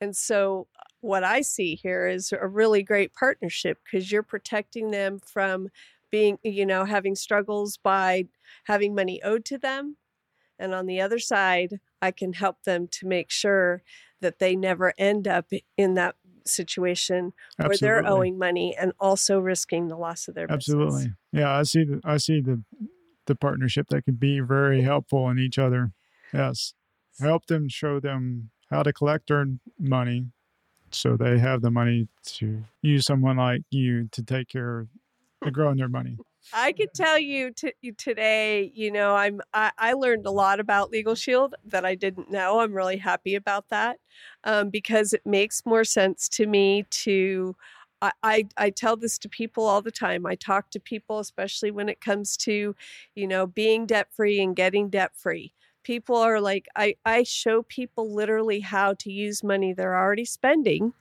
And 0.00 0.16
so, 0.16 0.66
what 1.00 1.24
I 1.24 1.40
see 1.42 1.74
here 1.74 2.06
is 2.06 2.32
a 2.32 2.46
really 2.46 2.82
great 2.82 3.12
partnership 3.14 3.78
because 3.84 4.10
you're 4.10 4.22
protecting 4.22 4.90
them 4.90 5.18
from 5.18 5.68
being, 6.10 6.38
you 6.42 6.64
know, 6.66 6.84
having 6.84 7.14
struggles 7.14 7.76
by 7.76 8.26
having 8.64 8.94
money 8.94 9.22
owed 9.22 9.44
to 9.46 9.58
them. 9.58 9.96
And 10.58 10.74
on 10.74 10.86
the 10.86 11.00
other 11.00 11.18
side, 11.18 11.80
I 12.00 12.10
can 12.10 12.32
help 12.32 12.62
them 12.64 12.88
to 12.88 13.06
make 13.06 13.30
sure 13.30 13.82
that 14.20 14.38
they 14.38 14.56
never 14.56 14.92
end 14.98 15.26
up 15.26 15.50
in 15.76 15.94
that 15.94 16.16
situation 16.46 17.32
where 17.56 17.76
they're 17.78 18.06
owing 18.06 18.38
money 18.38 18.76
and 18.76 18.92
also 19.00 19.38
risking 19.38 19.88
the 19.88 19.96
loss 19.96 20.28
of 20.28 20.34
their 20.34 20.46
business. 20.46 20.68
Absolutely. 20.68 21.12
Yeah. 21.32 21.56
I 21.56 21.62
see 21.62 21.84
the 21.84 22.00
I 22.04 22.18
see 22.18 22.40
the 22.40 22.62
the 23.26 23.34
partnership 23.34 23.88
that 23.88 24.04
can 24.04 24.14
be 24.14 24.40
very 24.40 24.82
helpful 24.82 25.28
in 25.30 25.38
each 25.38 25.58
other. 25.58 25.92
Yes. 26.32 26.74
Help 27.20 27.46
them 27.46 27.68
show 27.68 28.00
them 28.00 28.50
how 28.70 28.82
to 28.82 28.92
collect 28.92 29.28
their 29.28 29.46
money 29.78 30.26
so 30.90 31.16
they 31.16 31.38
have 31.38 31.62
the 31.62 31.70
money 31.70 32.08
to 32.24 32.64
use 32.82 33.06
someone 33.06 33.36
like 33.36 33.62
you 33.70 34.08
to 34.12 34.22
take 34.22 34.48
care 34.48 34.80
of 35.42 35.52
growing 35.52 35.76
their 35.76 35.88
money. 35.88 36.16
I 36.52 36.72
could 36.72 36.92
tell 36.94 37.18
you 37.18 37.50
t- 37.50 37.74
you 37.80 37.92
today, 37.92 38.70
you 38.74 38.90
know, 38.90 39.16
I'm 39.16 39.40
I, 39.52 39.72
I 39.78 39.92
learned 39.94 40.26
a 40.26 40.30
lot 40.30 40.60
about 40.60 40.90
Legal 40.90 41.14
Shield 41.14 41.54
that 41.64 41.84
I 41.84 41.94
didn't 41.94 42.30
know. 42.30 42.60
I'm 42.60 42.72
really 42.72 42.98
happy 42.98 43.34
about 43.34 43.68
that 43.70 43.98
um, 44.44 44.70
because 44.70 45.12
it 45.12 45.24
makes 45.24 45.64
more 45.66 45.84
sense 45.84 46.28
to 46.30 46.46
me 46.46 46.84
to. 46.90 47.56
I, 48.02 48.12
I, 48.22 48.48
I 48.58 48.70
tell 48.70 48.96
this 48.96 49.16
to 49.18 49.28
people 49.28 49.64
all 49.64 49.80
the 49.80 49.90
time. 49.90 50.26
I 50.26 50.34
talk 50.34 50.70
to 50.70 50.80
people, 50.80 51.20
especially 51.20 51.70
when 51.70 51.88
it 51.88 52.00
comes 52.02 52.36
to, 52.38 52.76
you 53.14 53.26
know, 53.26 53.46
being 53.46 53.86
debt 53.86 54.08
free 54.12 54.40
and 54.40 54.54
getting 54.54 54.90
debt 54.90 55.12
free. 55.14 55.54
People 55.84 56.16
are 56.16 56.40
like, 56.40 56.66
I, 56.76 56.96
I 57.06 57.22
show 57.22 57.62
people 57.62 58.12
literally 58.12 58.60
how 58.60 58.94
to 58.94 59.10
use 59.10 59.42
money 59.42 59.72
they're 59.72 59.96
already 59.96 60.24
spending. 60.26 60.92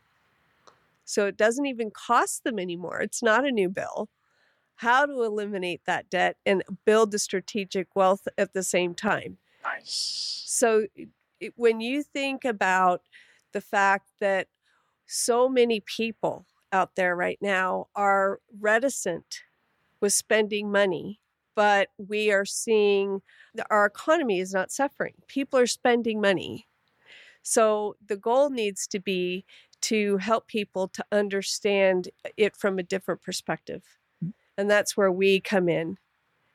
So 1.03 1.27
it 1.27 1.35
doesn't 1.35 1.65
even 1.65 1.91
cost 1.91 2.43
them 2.43 2.57
anymore. 2.57 3.01
It's 3.01 3.21
not 3.21 3.45
a 3.45 3.51
new 3.51 3.69
bill 3.69 4.07
how 4.75 5.05
to 5.05 5.23
eliminate 5.23 5.81
that 5.85 6.09
debt 6.09 6.37
and 6.45 6.63
build 6.85 7.11
the 7.11 7.19
strategic 7.19 7.95
wealth 7.95 8.27
at 8.37 8.53
the 8.53 8.63
same 8.63 8.93
time. 8.93 9.37
Nice. 9.63 10.43
So, 10.45 10.87
it, 11.39 11.53
when 11.55 11.81
you 11.81 12.03
think 12.03 12.45
about 12.45 13.01
the 13.51 13.61
fact 13.61 14.09
that 14.19 14.47
so 15.05 15.49
many 15.49 15.79
people 15.79 16.45
out 16.71 16.95
there 16.95 17.15
right 17.15 17.37
now 17.41 17.87
are 17.95 18.39
reticent 18.59 19.41
with 20.01 20.13
spending 20.13 20.71
money, 20.71 21.19
but 21.55 21.89
we 21.97 22.31
are 22.31 22.45
seeing 22.45 23.21
that 23.53 23.67
our 23.69 23.85
economy 23.85 24.39
is 24.39 24.53
not 24.53 24.71
suffering. 24.71 25.13
People 25.27 25.59
are 25.59 25.67
spending 25.67 26.19
money. 26.19 26.67
So, 27.43 27.95
the 28.05 28.17
goal 28.17 28.49
needs 28.49 28.87
to 28.87 28.99
be 28.99 29.45
to 29.81 30.17
help 30.17 30.47
people 30.47 30.87
to 30.87 31.05
understand 31.11 32.09
it 32.37 32.55
from 32.55 32.79
a 32.79 32.83
different 32.83 33.21
perspective. 33.21 33.83
And 34.57 34.69
that's 34.69 34.95
where 34.95 35.11
we 35.11 35.39
come 35.39 35.67
in. 35.67 35.97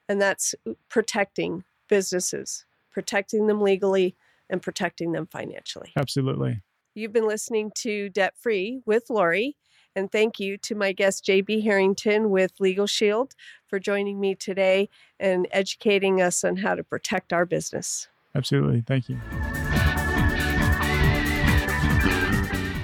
And 0.08 0.20
that's 0.20 0.54
protecting 0.88 1.64
businesses, 1.88 2.64
protecting 2.90 3.46
them 3.46 3.60
legally, 3.60 4.16
and 4.48 4.62
protecting 4.62 5.12
them 5.12 5.26
financially. 5.26 5.92
Absolutely. 5.96 6.62
You've 6.94 7.12
been 7.12 7.28
listening 7.28 7.70
to 7.76 8.08
Debt 8.08 8.34
Free 8.38 8.80
with 8.86 9.10
Lori. 9.10 9.56
And 9.94 10.10
thank 10.10 10.38
you 10.38 10.56
to 10.58 10.74
my 10.74 10.92
guest, 10.92 11.24
JB 11.24 11.62
Harrington 11.64 12.30
with 12.30 12.52
Legal 12.60 12.86
Shield, 12.86 13.34
for 13.66 13.78
joining 13.78 14.20
me 14.20 14.34
today 14.34 14.88
and 15.18 15.48
educating 15.50 16.22
us 16.22 16.44
on 16.44 16.56
how 16.56 16.74
to 16.74 16.84
protect 16.84 17.32
our 17.32 17.44
business. 17.44 18.08
Absolutely. 18.34 18.82
Thank 18.86 19.08
you. 19.08 19.18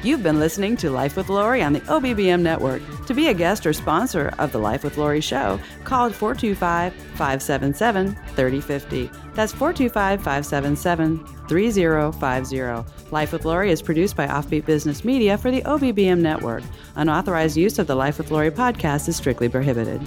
You've 0.02 0.22
been 0.22 0.38
listening 0.38 0.76
to 0.78 0.90
Life 0.90 1.16
with 1.16 1.28
Lori 1.28 1.62
on 1.62 1.72
the 1.72 1.80
OBBM 1.80 2.42
network. 2.42 2.82
To 3.06 3.14
be 3.14 3.28
a 3.28 3.34
guest 3.34 3.66
or 3.66 3.74
sponsor 3.74 4.32
of 4.38 4.50
the 4.52 4.58
Life 4.58 4.82
with 4.82 4.96
Lori 4.96 5.20
show, 5.20 5.60
call 5.84 6.08
425 6.10 6.94
577 6.94 8.14
3050. 8.14 9.10
That's 9.34 9.52
425 9.52 10.22
577 10.22 11.26
3050. 11.48 13.10
Life 13.10 13.32
with 13.32 13.44
Lori 13.44 13.70
is 13.70 13.82
produced 13.82 14.16
by 14.16 14.26
Offbeat 14.26 14.64
Business 14.64 15.04
Media 15.04 15.36
for 15.36 15.50
the 15.50 15.60
OBBM 15.62 16.20
network. 16.20 16.62
Unauthorized 16.96 17.58
use 17.58 17.78
of 17.78 17.86
the 17.86 17.94
Life 17.94 18.16
with 18.16 18.30
Lori 18.30 18.50
podcast 18.50 19.06
is 19.08 19.16
strictly 19.16 19.50
prohibited. 19.50 20.00